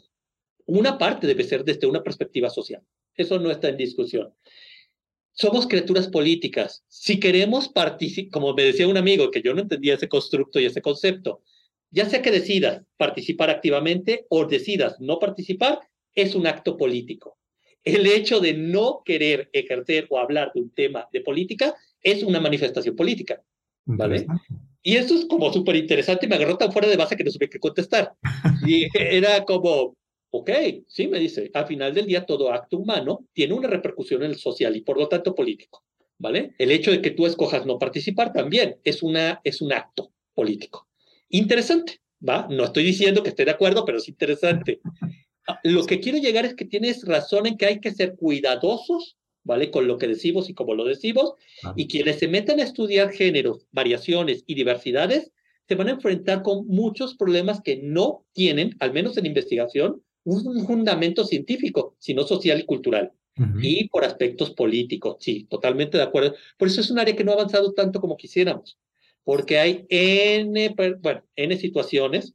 una 0.66 0.98
parte 0.98 1.26
debe 1.26 1.44
ser 1.44 1.64
desde 1.64 1.86
una 1.86 2.02
perspectiva 2.02 2.50
social. 2.50 2.82
Eso 3.16 3.38
no 3.38 3.50
está 3.50 3.70
en 3.70 3.78
discusión. 3.78 4.34
Somos 5.40 5.66
criaturas 5.66 6.06
políticas. 6.06 6.84
Si 6.88 7.18
queremos 7.18 7.70
participar, 7.70 8.30
como 8.30 8.52
me 8.52 8.62
decía 8.62 8.86
un 8.86 8.98
amigo, 8.98 9.30
que 9.30 9.40
yo 9.40 9.54
no 9.54 9.62
entendía 9.62 9.94
ese 9.94 10.06
constructo 10.06 10.60
y 10.60 10.66
ese 10.66 10.82
concepto, 10.82 11.40
ya 11.90 12.04
sea 12.04 12.20
que 12.20 12.30
decidas 12.30 12.82
participar 12.98 13.48
activamente 13.48 14.26
o 14.28 14.44
decidas 14.44 15.00
no 15.00 15.18
participar, 15.18 15.80
es 16.14 16.34
un 16.34 16.46
acto 16.46 16.76
político. 16.76 17.38
El 17.82 18.06
hecho 18.06 18.38
de 18.40 18.52
no 18.52 19.00
querer 19.02 19.48
ejercer 19.54 20.06
o 20.10 20.18
hablar 20.18 20.52
de 20.54 20.60
un 20.60 20.74
tema 20.74 21.08
de 21.10 21.22
política 21.22 21.74
es 22.02 22.22
una 22.22 22.38
manifestación 22.38 22.94
política. 22.94 23.42
¿Vale? 23.86 24.26
Y 24.82 24.96
eso 24.96 25.14
es 25.14 25.24
como 25.24 25.50
súper 25.50 25.76
interesante 25.76 26.26
y 26.26 26.28
me 26.28 26.34
agarró 26.36 26.58
tan 26.58 26.70
fuera 26.70 26.86
de 26.86 26.98
base 26.98 27.16
que 27.16 27.24
no 27.24 27.30
supe 27.30 27.48
qué 27.48 27.58
contestar. 27.58 28.12
Y 28.66 28.88
era 28.94 29.46
como, 29.46 29.96
ok, 30.30 30.50
sí, 30.86 31.08
me 31.08 31.18
dice, 31.18 31.50
al 31.54 31.66
final 31.66 31.94
del 31.94 32.06
día 32.06 32.24
todo 32.24 32.52
acto 32.52 32.78
humano 32.78 33.26
tiene 33.32 33.54
una 33.54 33.68
repercusión 33.68 34.22
en 34.22 34.30
el 34.30 34.38
social 34.38 34.76
y 34.76 34.82
por 34.82 34.98
lo 34.98 35.08
tanto 35.08 35.34
político. 35.34 35.84
¿Vale? 36.22 36.52
El 36.58 36.70
hecho 36.70 36.90
de 36.90 37.00
que 37.00 37.12
tú 37.12 37.24
escojas 37.24 37.64
no 37.64 37.78
participar 37.78 38.30
también 38.34 38.76
es, 38.84 39.02
una, 39.02 39.40
es 39.42 39.62
un 39.62 39.72
acto 39.72 40.12
político. 40.34 40.86
Interesante, 41.30 42.02
¿va? 42.26 42.46
No 42.50 42.64
estoy 42.64 42.84
diciendo 42.84 43.22
que 43.22 43.30
esté 43.30 43.46
de 43.46 43.52
acuerdo, 43.52 43.86
pero 43.86 43.96
es 43.96 44.06
interesante. 44.06 44.80
Lo 45.64 45.86
que 45.86 45.98
quiero 45.98 46.18
llegar 46.18 46.44
es 46.44 46.54
que 46.54 46.66
tienes 46.66 47.06
razón 47.06 47.46
en 47.46 47.56
que 47.56 47.64
hay 47.64 47.80
que 47.80 47.92
ser 47.92 48.16
cuidadosos, 48.16 49.16
¿vale? 49.44 49.70
Con 49.70 49.86
lo 49.86 49.96
que 49.96 50.08
decimos 50.08 50.50
y 50.50 50.54
cómo 50.54 50.74
lo 50.74 50.84
decimos. 50.84 51.32
Y 51.74 51.88
quienes 51.88 52.18
se 52.18 52.28
metan 52.28 52.60
a 52.60 52.64
estudiar 52.64 53.12
géneros, 53.12 53.66
variaciones 53.72 54.44
y 54.46 54.54
diversidades, 54.54 55.32
se 55.68 55.74
van 55.74 55.88
a 55.88 55.92
enfrentar 55.92 56.42
con 56.42 56.66
muchos 56.66 57.14
problemas 57.14 57.62
que 57.62 57.80
no 57.82 58.26
tienen, 58.32 58.76
al 58.80 58.92
menos 58.92 59.16
en 59.16 59.24
investigación, 59.24 60.02
un 60.24 60.66
fundamento 60.66 61.24
científico, 61.24 61.96
sino 61.98 62.24
social 62.24 62.60
y 62.60 62.64
cultural. 62.64 63.12
Y 63.62 63.88
por 63.88 64.04
aspectos 64.04 64.50
políticos, 64.50 65.16
sí, 65.20 65.46
totalmente 65.48 65.96
de 65.96 66.02
acuerdo. 66.02 66.34
Por 66.58 66.68
eso 66.68 66.82
es 66.82 66.90
un 66.90 66.98
área 66.98 67.16
que 67.16 67.24
no 67.24 67.30
ha 67.30 67.36
avanzado 67.36 67.72
tanto 67.72 67.98
como 67.98 68.18
quisiéramos, 68.18 68.78
porque 69.24 69.58
hay 69.58 69.86
N, 69.88 70.74
bueno, 71.00 71.22
N 71.36 71.56
situaciones 71.56 72.34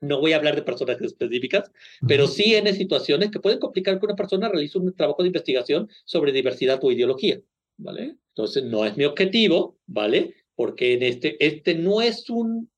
no 0.00 0.20
voy 0.20 0.32
a 0.32 0.36
hablar 0.36 0.54
de 0.54 0.62
personas 0.62 1.00
específicas, 1.00 1.70
pero 2.06 2.26
sí 2.26 2.54
en 2.54 2.72
situaciones 2.74 3.30
que 3.30 3.40
pueden 3.40 3.58
complicar 3.58 3.98
que 3.98 4.06
una 4.06 4.16
persona 4.16 4.48
realice 4.48 4.78
un 4.78 4.94
trabajo 4.94 5.22
de 5.22 5.28
investigación 5.28 5.88
sobre 6.04 6.32
diversidad 6.32 6.78
o 6.82 6.92
ideología, 6.92 7.40
¿vale? 7.76 8.16
Entonces, 8.28 8.64
no 8.64 8.84
es 8.84 8.96
mi 8.96 9.04
objetivo, 9.04 9.76
¿vale? 9.86 10.34
Porque 10.54 10.94
en 10.94 11.02
este, 11.02 11.44
este 11.44 11.74
no 11.74 12.00
es 12.00 12.30
un, 12.30 12.70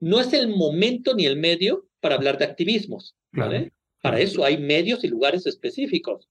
no 0.00 0.20
es 0.20 0.32
el 0.32 0.48
momento 0.48 1.14
ni 1.14 1.26
el 1.26 1.36
medio 1.36 1.85
para 2.06 2.14
hablar 2.14 2.38
de 2.38 2.44
activismos, 2.44 3.16
¿vale? 3.32 3.72
Para 4.00 4.20
eso 4.20 4.44
hay 4.44 4.58
medios 4.58 5.02
y 5.02 5.08
lugares 5.08 5.44
específicos. 5.44 6.28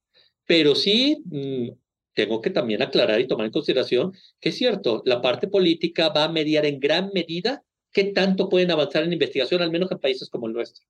Pero 0.47 0.73
sí, 0.73 1.21
mm, 1.25 1.75
tengo 2.13 2.39
que 2.39 2.49
también 2.49 2.81
aclarar 2.81 3.19
y 3.19 3.27
tomar 3.27 3.47
en 3.47 3.51
consideración 3.51 4.13
que 4.39 4.49
es 4.49 4.57
cierto, 4.57 5.03
la 5.05 5.21
parte 5.21 5.49
política 5.49 6.07
va 6.15 6.23
a 6.23 6.31
mediar 6.31 6.65
en 6.65 6.79
gran 6.79 7.09
medida 7.13 7.61
qué 7.91 8.05
tanto 8.05 8.47
pueden 8.47 8.71
avanzar 8.71 9.03
en 9.03 9.11
investigación, 9.11 9.61
al 9.61 9.69
menos 9.69 9.91
en 9.91 9.99
países 9.99 10.29
como 10.29 10.47
el 10.47 10.53
nuestro. 10.53 10.85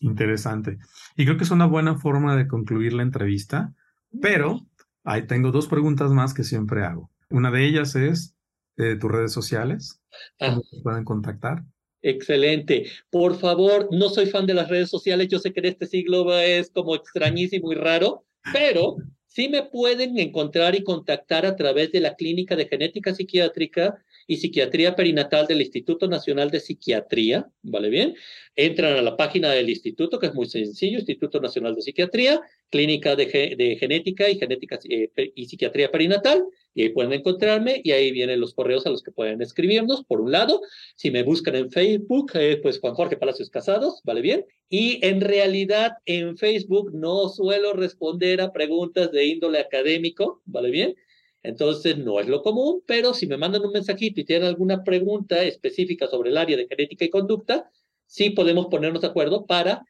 Interesante. 0.00 0.78
Y 1.14 1.26
creo 1.26 1.36
que 1.36 1.44
es 1.44 1.50
una 1.50 1.66
buena 1.66 1.98
forma 1.98 2.34
de 2.34 2.48
concluir 2.48 2.94
la 2.94 3.02
entrevista, 3.02 3.74
pero 4.22 4.66
ahí 5.04 5.26
tengo 5.26 5.50
dos 5.50 5.68
preguntas 5.68 6.12
más 6.12 6.32
que 6.32 6.44
siempre 6.44 6.82
hago. 6.82 7.10
Una 7.28 7.50
de 7.50 7.66
ellas 7.66 7.94
es 7.94 8.34
eh, 8.78 8.96
tus 8.96 9.12
redes 9.12 9.32
sociales. 9.32 10.02
¿Cómo 10.38 10.62
ah. 10.62 10.76
pueden 10.82 11.04
contactar? 11.04 11.66
Excelente. 12.02 12.86
Por 13.10 13.38
favor, 13.38 13.88
no 13.92 14.08
soy 14.08 14.26
fan 14.26 14.44
de 14.46 14.54
las 14.54 14.68
redes 14.68 14.90
sociales. 14.90 15.28
Yo 15.28 15.38
sé 15.38 15.52
que 15.52 15.60
en 15.60 15.66
este 15.66 15.86
siglo 15.86 16.36
es 16.36 16.70
como 16.70 16.96
extrañísimo 16.96 17.72
y 17.72 17.76
raro, 17.76 18.24
pero 18.52 18.96
sí 19.28 19.48
me 19.48 19.62
pueden 19.62 20.18
encontrar 20.18 20.74
y 20.74 20.82
contactar 20.82 21.46
a 21.46 21.54
través 21.54 21.92
de 21.92 22.00
la 22.00 22.16
Clínica 22.16 22.56
de 22.56 22.66
Genética 22.66 23.14
Psiquiátrica 23.14 24.02
y 24.26 24.36
Psiquiatría 24.36 24.96
Perinatal 24.96 25.46
del 25.46 25.60
Instituto 25.60 26.08
Nacional 26.08 26.50
de 26.50 26.60
Psiquiatría, 26.60 27.48
¿vale 27.62 27.88
bien? 27.88 28.14
Entran 28.56 28.96
a 28.96 29.02
la 29.02 29.16
página 29.16 29.50
del 29.50 29.70
instituto, 29.70 30.18
que 30.18 30.26
es 30.26 30.34
muy 30.34 30.46
sencillo, 30.46 30.98
Instituto 30.98 31.40
Nacional 31.40 31.74
de 31.74 31.82
Psiquiatría, 31.82 32.40
Clínica 32.72 33.14
de, 33.14 33.76
Genética 33.78 34.30
y 34.30 34.38
Genética 34.38 34.78
eh, 34.88 35.10
y 35.34 35.44
Psiquiatría 35.44 35.92
Perinatal, 35.92 36.42
y 36.74 36.84
ahí 36.84 36.88
pueden 36.88 37.12
encontrarme 37.12 37.82
y 37.84 37.90
ahí 37.92 38.10
vienen 38.12 38.40
los 38.40 38.54
correos 38.54 38.86
a 38.86 38.90
los 38.90 39.02
que 39.02 39.12
pueden 39.12 39.42
escribirnos. 39.42 40.04
Por 40.04 40.22
un 40.22 40.32
lado, 40.32 40.62
si 40.96 41.10
me 41.10 41.22
buscan 41.22 41.54
en 41.54 41.70
Facebook, 41.70 42.32
eh, 42.32 42.58
pues 42.62 42.80
Juan 42.80 42.94
Jorge 42.94 43.18
Palacios 43.18 43.50
Casados, 43.50 44.00
¿vale 44.04 44.22
bien? 44.22 44.46
Y 44.70 45.04
en 45.06 45.20
realidad 45.20 45.92
en 46.06 46.38
Facebook 46.38 46.94
no 46.94 47.28
suelo 47.28 47.74
responder 47.74 48.40
a 48.40 48.52
preguntas 48.52 49.12
de 49.12 49.26
índole 49.26 49.58
académico, 49.58 50.40
¿vale 50.46 50.70
bien? 50.70 50.94
Entonces, 51.42 51.98
no 51.98 52.20
es 52.20 52.26
lo 52.26 52.42
común, 52.42 52.82
pero 52.86 53.12
si 53.12 53.26
me 53.26 53.36
mandan 53.36 53.66
un 53.66 53.72
mensajito 53.72 54.18
y 54.18 54.24
tienen 54.24 54.48
alguna 54.48 54.82
pregunta 54.82 55.42
específica 55.42 56.06
sobre 56.06 56.30
el 56.30 56.38
área 56.38 56.56
de 56.56 56.68
genética 56.68 57.04
y 57.04 57.10
conducta, 57.10 57.70
sí 58.06 58.30
podemos 58.30 58.68
ponernos 58.68 59.02
de 59.02 59.08
acuerdo 59.08 59.44
para 59.44 59.84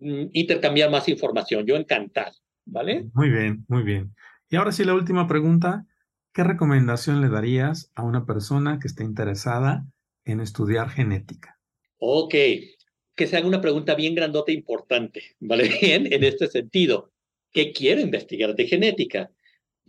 intercambiar 0.00 0.90
más 0.90 1.08
información. 1.08 1.66
Yo 1.66 1.76
encantado, 1.76 2.32
¿vale? 2.64 3.06
Muy 3.14 3.30
bien, 3.30 3.64
muy 3.68 3.82
bien. 3.82 4.14
Y 4.48 4.56
ahora 4.56 4.72
sí, 4.72 4.84
la 4.84 4.94
última 4.94 5.26
pregunta. 5.26 5.86
¿Qué 6.32 6.44
recomendación 6.44 7.22
le 7.22 7.30
darías 7.30 7.90
a 7.94 8.02
una 8.02 8.26
persona 8.26 8.78
que 8.78 8.88
esté 8.88 9.04
interesada 9.04 9.86
en 10.26 10.40
estudiar 10.40 10.90
genética? 10.90 11.58
Ok, 11.96 12.34
que 13.14 13.26
se 13.26 13.36
haga 13.38 13.48
una 13.48 13.62
pregunta 13.62 13.94
bien 13.94 14.14
grandota 14.14 14.52
e 14.52 14.54
importante, 14.54 15.36
¿vale? 15.40 15.68
Bien, 15.80 16.12
en 16.12 16.24
este 16.24 16.46
sentido. 16.48 17.10
¿Qué 17.50 17.72
quiero 17.72 18.02
investigar 18.02 18.54
de 18.54 18.66
genética? 18.66 19.30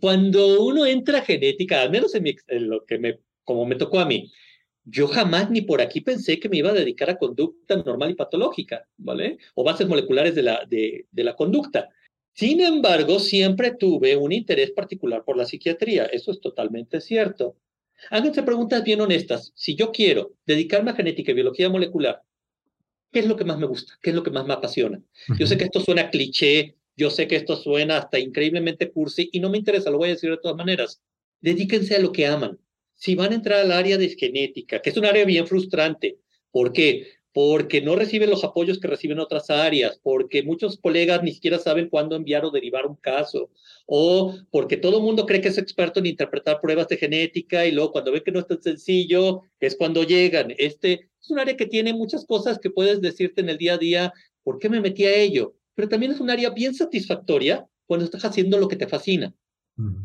Cuando 0.00 0.64
uno 0.64 0.86
entra 0.86 1.18
a 1.18 1.22
genética, 1.22 1.82
al 1.82 1.90
menos 1.90 2.14
en, 2.14 2.24
lo 2.68 2.86
que 2.86 2.98
me, 2.98 3.18
como 3.44 3.66
me 3.66 3.76
tocó 3.76 4.00
a 4.00 4.06
mí, 4.06 4.32
yo 4.90 5.06
jamás 5.06 5.50
ni 5.50 5.60
por 5.62 5.80
aquí 5.80 6.00
pensé 6.00 6.40
que 6.40 6.48
me 6.48 6.58
iba 6.58 6.70
a 6.70 6.74
dedicar 6.74 7.10
a 7.10 7.18
conducta 7.18 7.76
normal 7.76 8.10
y 8.10 8.14
patológica, 8.14 8.86
¿vale? 8.96 9.38
O 9.54 9.64
bases 9.64 9.86
moleculares 9.86 10.34
de 10.34 10.42
la, 10.42 10.64
de, 10.68 11.06
de 11.10 11.24
la 11.24 11.36
conducta. 11.36 11.88
Sin 12.32 12.60
embargo, 12.60 13.18
siempre 13.18 13.72
tuve 13.72 14.16
un 14.16 14.32
interés 14.32 14.70
particular 14.70 15.24
por 15.24 15.36
la 15.36 15.44
psiquiatría. 15.44 16.06
Eso 16.06 16.30
es 16.30 16.40
totalmente 16.40 17.00
cierto. 17.00 17.56
Háganse 18.10 18.42
preguntas 18.42 18.84
bien 18.84 19.00
honestas. 19.00 19.52
Si 19.54 19.74
yo 19.74 19.90
quiero 19.90 20.34
dedicarme 20.46 20.92
a 20.92 20.94
genética 20.94 21.32
y 21.32 21.34
biología 21.34 21.68
molecular, 21.68 22.22
¿qué 23.12 23.18
es 23.20 23.26
lo 23.26 23.36
que 23.36 23.44
más 23.44 23.58
me 23.58 23.66
gusta? 23.66 23.94
¿Qué 24.00 24.10
es 24.10 24.16
lo 24.16 24.22
que 24.22 24.30
más 24.30 24.46
me 24.46 24.54
apasiona? 24.54 25.02
Yo 25.38 25.46
sé 25.46 25.58
que 25.58 25.64
esto 25.64 25.80
suena 25.80 26.10
cliché, 26.10 26.76
yo 26.96 27.10
sé 27.10 27.26
que 27.26 27.36
esto 27.36 27.56
suena 27.56 27.98
hasta 27.98 28.18
increíblemente 28.18 28.90
cursi 28.90 29.28
y 29.32 29.40
no 29.40 29.50
me 29.50 29.58
interesa, 29.58 29.90
lo 29.90 29.98
voy 29.98 30.10
a 30.10 30.12
decir 30.12 30.30
de 30.30 30.38
todas 30.38 30.56
maneras. 30.56 31.02
Dedíquense 31.40 31.96
a 31.96 32.00
lo 32.00 32.12
que 32.12 32.26
aman. 32.26 32.58
Si 32.98 33.14
van 33.14 33.32
a 33.32 33.36
entrar 33.36 33.60
al 33.60 33.72
área 33.72 33.96
de 33.96 34.10
genética, 34.10 34.82
que 34.82 34.90
es 34.90 34.96
un 34.96 35.06
área 35.06 35.24
bien 35.24 35.46
frustrante, 35.46 36.18
¿por 36.50 36.72
qué? 36.72 37.06
Porque 37.32 37.80
no 37.80 37.96
reciben 37.96 38.28
los 38.28 38.44
apoyos 38.44 38.78
que 38.78 38.88
reciben 38.88 39.20
otras 39.20 39.48
áreas, 39.48 39.98
porque 40.02 40.42
muchos 40.42 40.76
colegas 40.78 41.22
ni 41.22 41.32
siquiera 41.32 41.58
saben 41.58 41.88
cuándo 41.88 42.16
enviar 42.16 42.44
o 42.44 42.50
derivar 42.50 42.86
un 42.86 42.96
caso, 42.96 43.50
o 43.86 44.34
porque 44.50 44.76
todo 44.76 44.98
el 44.98 45.04
mundo 45.04 45.24
cree 45.24 45.40
que 45.40 45.48
es 45.48 45.58
experto 45.58 46.00
en 46.00 46.06
interpretar 46.06 46.60
pruebas 46.60 46.88
de 46.88 46.98
genética 46.98 47.64
y 47.64 47.72
luego 47.72 47.92
cuando 47.92 48.12
ven 48.12 48.22
que 48.22 48.32
no 48.32 48.40
es 48.40 48.46
tan 48.46 48.60
sencillo, 48.60 49.42
es 49.60 49.76
cuando 49.76 50.02
llegan. 50.02 50.52
Este 50.58 51.08
es 51.22 51.30
un 51.30 51.38
área 51.38 51.56
que 51.56 51.66
tiene 51.66 51.94
muchas 51.94 52.26
cosas 52.26 52.58
que 52.58 52.70
puedes 52.70 53.00
decirte 53.00 53.40
en 53.40 53.48
el 53.48 53.56
día 53.56 53.74
a 53.74 53.78
día, 53.78 54.12
¿por 54.42 54.58
qué 54.58 54.68
me 54.68 54.80
metí 54.80 55.04
a 55.04 55.14
ello? 55.16 55.54
pero 55.78 55.88
también 55.88 56.10
es 56.10 56.18
un 56.18 56.28
área 56.28 56.50
bien 56.50 56.74
satisfactoria 56.74 57.64
cuando 57.86 58.04
estás 58.04 58.24
haciendo 58.24 58.58
lo 58.58 58.66
que 58.66 58.74
te 58.74 58.88
fascina. 58.88 59.32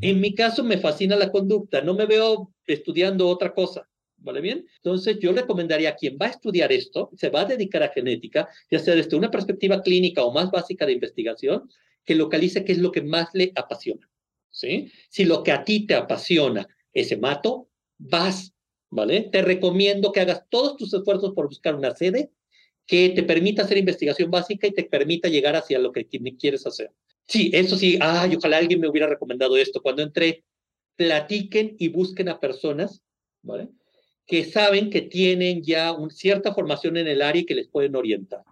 En 0.01 0.21
mi 0.21 0.35
caso 0.35 0.63
me 0.63 0.77
fascina 0.77 1.15
la 1.15 1.31
conducta, 1.31 1.81
no 1.81 1.95
me 1.95 2.05
veo 2.05 2.53
estudiando 2.67 3.27
otra 3.27 3.53
cosa. 3.53 3.89
¿Vale 4.17 4.39
bien? 4.39 4.65
Entonces 4.77 5.19
yo 5.19 5.33
recomendaría 5.33 5.89
a 5.89 5.95
quien 5.95 6.17
va 6.21 6.27
a 6.27 6.29
estudiar 6.29 6.71
esto, 6.71 7.09
se 7.17 7.29
va 7.29 7.41
a 7.41 7.45
dedicar 7.45 7.83
a 7.83 7.89
genética, 7.89 8.47
ya 8.71 8.79
sea 8.79 8.95
desde 8.95 9.17
una 9.17 9.29
perspectiva 9.29 9.81
clínica 9.81 10.23
o 10.23 10.31
más 10.31 10.49
básica 10.49 10.85
de 10.85 10.93
investigación, 10.93 11.69
que 12.05 12.15
localice 12.15 12.63
qué 12.63 12.71
es 12.71 12.77
lo 12.77 12.91
que 12.91 13.01
más 13.01 13.29
le 13.33 13.51
apasiona. 13.55 14.09
¿sí? 14.49 14.91
Si 15.09 15.25
lo 15.25 15.43
que 15.43 15.51
a 15.51 15.65
ti 15.65 15.85
te 15.85 15.95
apasiona 15.95 16.67
es 16.93 17.11
hemato, 17.11 17.69
vas, 17.97 18.53
¿vale? 18.89 19.29
Te 19.31 19.41
recomiendo 19.41 20.11
que 20.11 20.21
hagas 20.21 20.45
todos 20.49 20.77
tus 20.77 20.93
esfuerzos 20.93 21.33
por 21.33 21.47
buscar 21.47 21.75
una 21.75 21.93
sede 21.93 22.31
que 22.85 23.09
te 23.09 23.23
permita 23.23 23.63
hacer 23.63 23.77
investigación 23.77 24.29
básica 24.29 24.67
y 24.67 24.71
te 24.71 24.83
permita 24.83 25.27
llegar 25.27 25.55
hacia 25.55 25.79
lo 25.79 25.91
que 25.91 26.05
quieres 26.05 26.65
hacer. 26.65 26.91
Sí, 27.27 27.51
eso 27.53 27.77
sí, 27.77 27.97
ay, 28.01 28.35
ojalá 28.35 28.57
alguien 28.57 28.79
me 28.79 28.87
hubiera 28.87 29.07
recomendado 29.07 29.57
esto. 29.57 29.81
Cuando 29.81 30.01
entré, 30.01 30.43
platiquen 30.95 31.75
y 31.79 31.87
busquen 31.87 32.29
a 32.29 32.39
personas, 32.39 33.01
¿vale? 33.41 33.69
Que 34.25 34.45
saben 34.45 34.89
que 34.89 35.01
tienen 35.01 35.63
ya 35.63 35.91
una 35.93 36.13
cierta 36.13 36.53
formación 36.53 36.97
en 36.97 37.07
el 37.07 37.21
área 37.21 37.41
y 37.41 37.45
que 37.45 37.55
les 37.55 37.67
pueden 37.67 37.95
orientar. 37.95 38.43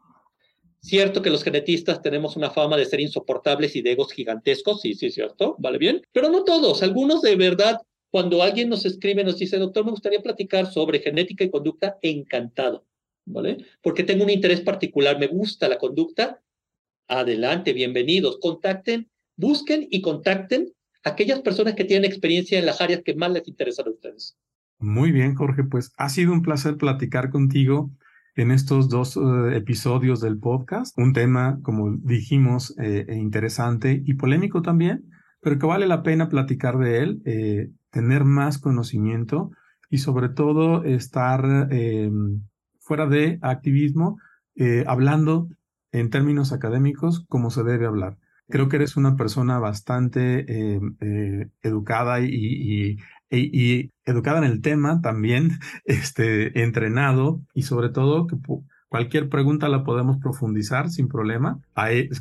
Cierto 0.79 1.21
que 1.21 1.29
los 1.29 1.43
genetistas 1.43 2.01
tenemos 2.01 2.35
una 2.35 2.49
fama 2.49 2.75
de 2.75 2.85
ser 2.85 2.99
insoportables 2.99 3.75
y 3.75 3.81
de 3.81 3.91
egos 3.91 4.11
gigantescos, 4.11 4.81
sí, 4.81 4.95
sí, 4.95 5.11
cierto, 5.11 5.55
¿vale 5.59 5.77
bien? 5.77 6.01
Pero 6.11 6.29
no 6.29 6.43
todos, 6.43 6.81
algunos 6.81 7.21
de 7.21 7.35
verdad, 7.35 7.77
cuando 8.09 8.41
alguien 8.41 8.69
nos 8.69 8.85
escribe, 8.85 9.23
nos 9.23 9.37
dice, 9.37 9.57
doctor, 9.57 9.85
me 9.85 9.91
gustaría 9.91 10.21
platicar 10.21 10.71
sobre 10.71 10.99
genética 10.99 11.43
y 11.43 11.51
conducta, 11.51 11.99
encantado. 12.01 12.85
¿vale? 13.25 13.57
Porque 13.81 14.03
tengo 14.03 14.23
un 14.23 14.29
interés 14.29 14.61
particular, 14.61 15.19
me 15.19 15.27
gusta 15.27 15.67
la 15.67 15.77
conducta, 15.77 16.41
adelante, 17.11 17.73
bienvenidos, 17.73 18.39
contacten, 18.41 19.09
busquen 19.35 19.85
y 19.89 20.01
contacten 20.01 20.71
a 21.03 21.09
aquellas 21.09 21.41
personas 21.41 21.75
que 21.75 21.83
tienen 21.83 22.09
experiencia 22.09 22.57
en 22.57 22.65
las 22.65 22.79
áreas 22.79 23.01
que 23.03 23.15
más 23.15 23.31
les 23.31 23.47
interesan 23.47 23.87
a 23.87 23.91
ustedes. 23.91 24.37
Muy 24.79 25.11
bien, 25.11 25.35
Jorge, 25.35 25.63
pues 25.65 25.91
ha 25.97 26.09
sido 26.09 26.31
un 26.31 26.41
placer 26.41 26.77
platicar 26.77 27.29
contigo. 27.29 27.91
en 28.37 28.49
estos 28.49 28.87
dos 28.87 29.17
eh, 29.17 29.57
episodios 29.57 30.21
del 30.21 30.39
podcast. 30.39 30.97
Un 30.97 31.11
tema, 31.11 31.59
como 31.63 31.97
dijimos, 31.97 32.73
eh, 32.79 33.05
e 33.09 33.15
interesante 33.17 34.01
y 34.05 34.13
polémico 34.13 34.61
también, 34.61 35.03
pero 35.41 35.59
que 35.59 35.65
vale 35.65 35.85
la 35.85 36.01
pena 36.01 36.29
platicar 36.29 36.77
de 36.77 36.99
él, 36.99 37.21
eh, 37.25 37.71
tener 37.89 38.23
más 38.23 38.57
conocimiento 38.57 39.51
y 39.89 39.97
sobre 39.97 40.29
todo 40.29 40.85
estar 40.85 41.67
fuera 42.79 43.05
de 43.07 43.37
activismo, 43.41 44.17
hablando 44.87 45.49
en 45.91 46.09
términos 46.09 46.51
académicos 46.53 47.25
como 47.27 47.49
se 47.51 47.63
debe 47.63 47.85
hablar. 47.85 48.17
Creo 48.49 48.67
que 48.67 48.75
eres 48.77 48.97
una 48.97 49.15
persona 49.15 49.59
bastante 49.59 50.69
em, 50.69 50.95
educada 51.61 52.19
y, 52.19 52.97
y, 53.29 53.91
educada 54.05 54.39
en 54.39 54.43
el 54.43 54.61
tema 54.61 55.01
también, 55.01 55.51
este, 55.85 56.63
entrenado 56.63 57.41
y 57.53 57.63
sobre 57.63 57.89
todo 57.89 58.27
que 58.27 58.35
cualquier 58.91 59.29
pregunta 59.29 59.69
la 59.69 59.85
podemos 59.85 60.17
profundizar 60.17 60.89
sin 60.89 61.07
problema. 61.07 61.59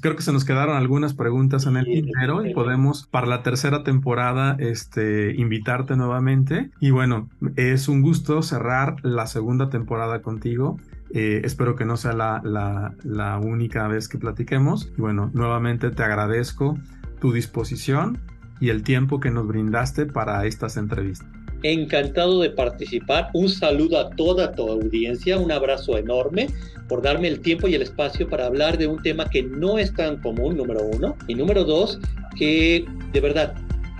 creo 0.00 0.14
que 0.14 0.22
se 0.22 0.32
nos 0.32 0.44
quedaron 0.44 0.76
algunas 0.76 1.14
preguntas 1.14 1.66
en 1.66 1.76
el 1.76 1.84
tintero 1.84 2.46
y 2.46 2.54
podemos 2.54 3.08
para 3.08 3.26
la 3.26 3.42
tercera 3.42 3.82
temporada 3.82 4.54
este, 4.60 5.34
invitarte 5.34 5.96
nuevamente. 5.96 6.70
Y 6.78 6.92
bueno, 6.92 7.28
es 7.56 7.88
un 7.88 8.02
gusto 8.02 8.40
cerrar 8.42 9.04
la 9.04 9.26
segunda 9.26 9.68
temporada 9.68 10.22
contigo. 10.22 10.78
Eh, 11.12 11.42
espero 11.44 11.76
que 11.76 11.84
no 11.84 11.96
sea 11.96 12.12
la, 12.12 12.40
la, 12.44 12.94
la 13.02 13.38
única 13.38 13.88
vez 13.88 14.08
que 14.08 14.18
platiquemos. 14.18 14.92
Y 14.96 15.00
bueno, 15.00 15.30
nuevamente 15.34 15.90
te 15.90 16.02
agradezco 16.02 16.78
tu 17.20 17.32
disposición 17.32 18.18
y 18.60 18.68
el 18.68 18.82
tiempo 18.82 19.20
que 19.20 19.30
nos 19.30 19.46
brindaste 19.46 20.06
para 20.06 20.44
estas 20.46 20.76
entrevistas. 20.76 21.28
Encantado 21.62 22.40
de 22.40 22.50
participar. 22.50 23.28
Un 23.34 23.48
saludo 23.48 23.98
a 23.98 24.10
toda 24.10 24.52
tu 24.52 24.68
audiencia, 24.68 25.36
un 25.36 25.52
abrazo 25.52 25.98
enorme 25.98 26.48
por 26.88 27.02
darme 27.02 27.28
el 27.28 27.40
tiempo 27.40 27.68
y 27.68 27.74
el 27.74 27.82
espacio 27.82 28.28
para 28.28 28.46
hablar 28.46 28.78
de 28.78 28.86
un 28.86 29.02
tema 29.02 29.28
que 29.28 29.42
no 29.42 29.78
es 29.78 29.92
tan 29.92 30.16
común, 30.22 30.56
número 30.56 30.80
uno. 30.82 31.16
Y 31.28 31.34
número 31.34 31.64
dos, 31.64 32.00
que 32.36 32.86
de 33.12 33.20
verdad, 33.20 33.54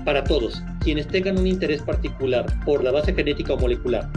para 0.05 0.25
todos, 0.25 0.63
quienes 0.81 1.07
tengan 1.09 1.39
un 1.39 1.47
interés 1.47 1.83
particular 1.83 2.47
por 2.65 2.83
la 2.83 2.93
base 2.93 3.13
genética 3.13 3.53
o 3.53 3.59
molecular 3.59 4.09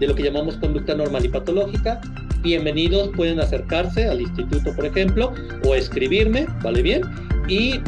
de 0.00 0.06
lo 0.06 0.14
que 0.14 0.22
llamamos 0.22 0.56
conducta 0.56 0.94
normal 0.94 1.24
y 1.24 1.28
patológica, 1.28 2.00
bienvenidos, 2.42 3.10
pueden 3.16 3.40
acercarse 3.40 4.08
al 4.08 4.20
instituto, 4.20 4.74
por 4.74 4.86
ejemplo, 4.86 5.32
o 5.64 5.74
escribirme, 5.74 6.46
¿vale 6.62 6.82
bien? 6.82 7.02
Y 7.48 7.80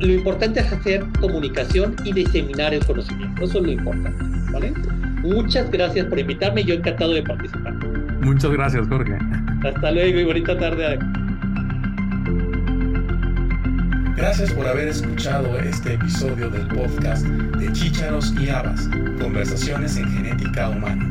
lo 0.00 0.12
importante 0.12 0.60
es 0.60 0.72
hacer 0.72 1.04
comunicación 1.20 1.96
y 2.04 2.12
diseminar 2.12 2.72
el 2.74 2.84
conocimiento. 2.84 3.44
Eso 3.44 3.58
es 3.58 3.64
lo 3.64 3.72
importante. 3.72 4.30
¿vale? 4.52 4.72
Muchas 5.22 5.70
gracias 5.70 6.06
por 6.06 6.18
invitarme. 6.18 6.64
Yo 6.64 6.74
encantado 6.74 7.12
de 7.12 7.22
participar. 7.22 7.74
Muchas 8.20 8.50
gracias, 8.50 8.88
Jorge. 8.88 9.18
Hasta 9.64 9.90
luego 9.90 10.18
y 10.18 10.24
bonita 10.24 10.58
tarde. 10.58 10.98
Gracias 14.16 14.52
por 14.52 14.66
haber 14.66 14.88
escuchado 14.88 15.58
este 15.60 15.94
episodio 15.94 16.50
del 16.50 16.66
podcast 16.68 17.26
de 17.26 17.72
Chícharos 17.72 18.34
y 18.38 18.50
Habas, 18.50 18.88
Conversaciones 19.18 19.96
en 19.96 20.10
Genética 20.10 20.68
Humana. 20.68 21.10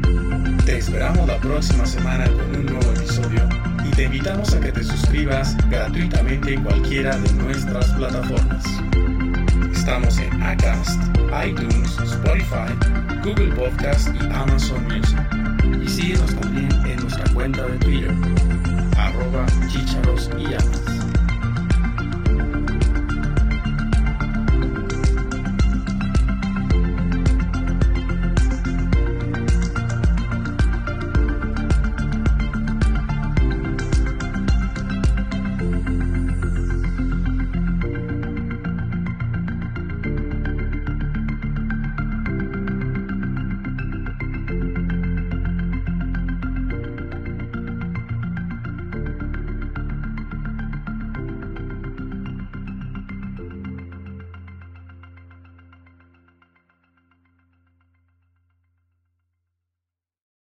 Te 0.65 0.77
esperamos 0.77 1.27
la 1.27 1.37
próxima 1.39 1.85
semana 1.85 2.25
con 2.25 2.55
un 2.55 2.65
nuevo 2.65 2.91
episodio 2.91 3.47
y 3.85 3.89
te 3.91 4.03
invitamos 4.03 4.53
a 4.53 4.59
que 4.59 4.71
te 4.71 4.83
suscribas 4.83 5.55
gratuitamente 5.69 6.53
en 6.53 6.63
cualquiera 6.63 7.17
de 7.17 7.33
nuestras 7.33 7.91
plataformas. 7.91 8.63
Estamos 9.73 10.17
en 10.19 10.41
Acast, 10.43 11.01
iTunes, 11.45 11.97
Spotify, 11.99 12.71
Google 13.23 13.53
Podcast 13.55 14.09
y 14.15 14.25
Amazon 14.33 14.83
Music. 14.85 15.19
Y 15.83 15.87
síguenos 15.87 16.35
también 16.35 16.71
en 16.85 16.99
nuestra 17.01 17.33
cuenta 17.33 17.65
de 17.65 17.77
Twitter, 17.77 18.13
arroba 18.97 19.45
chicharos 19.67 20.29
y 20.37 20.45
amas. 20.53 21.08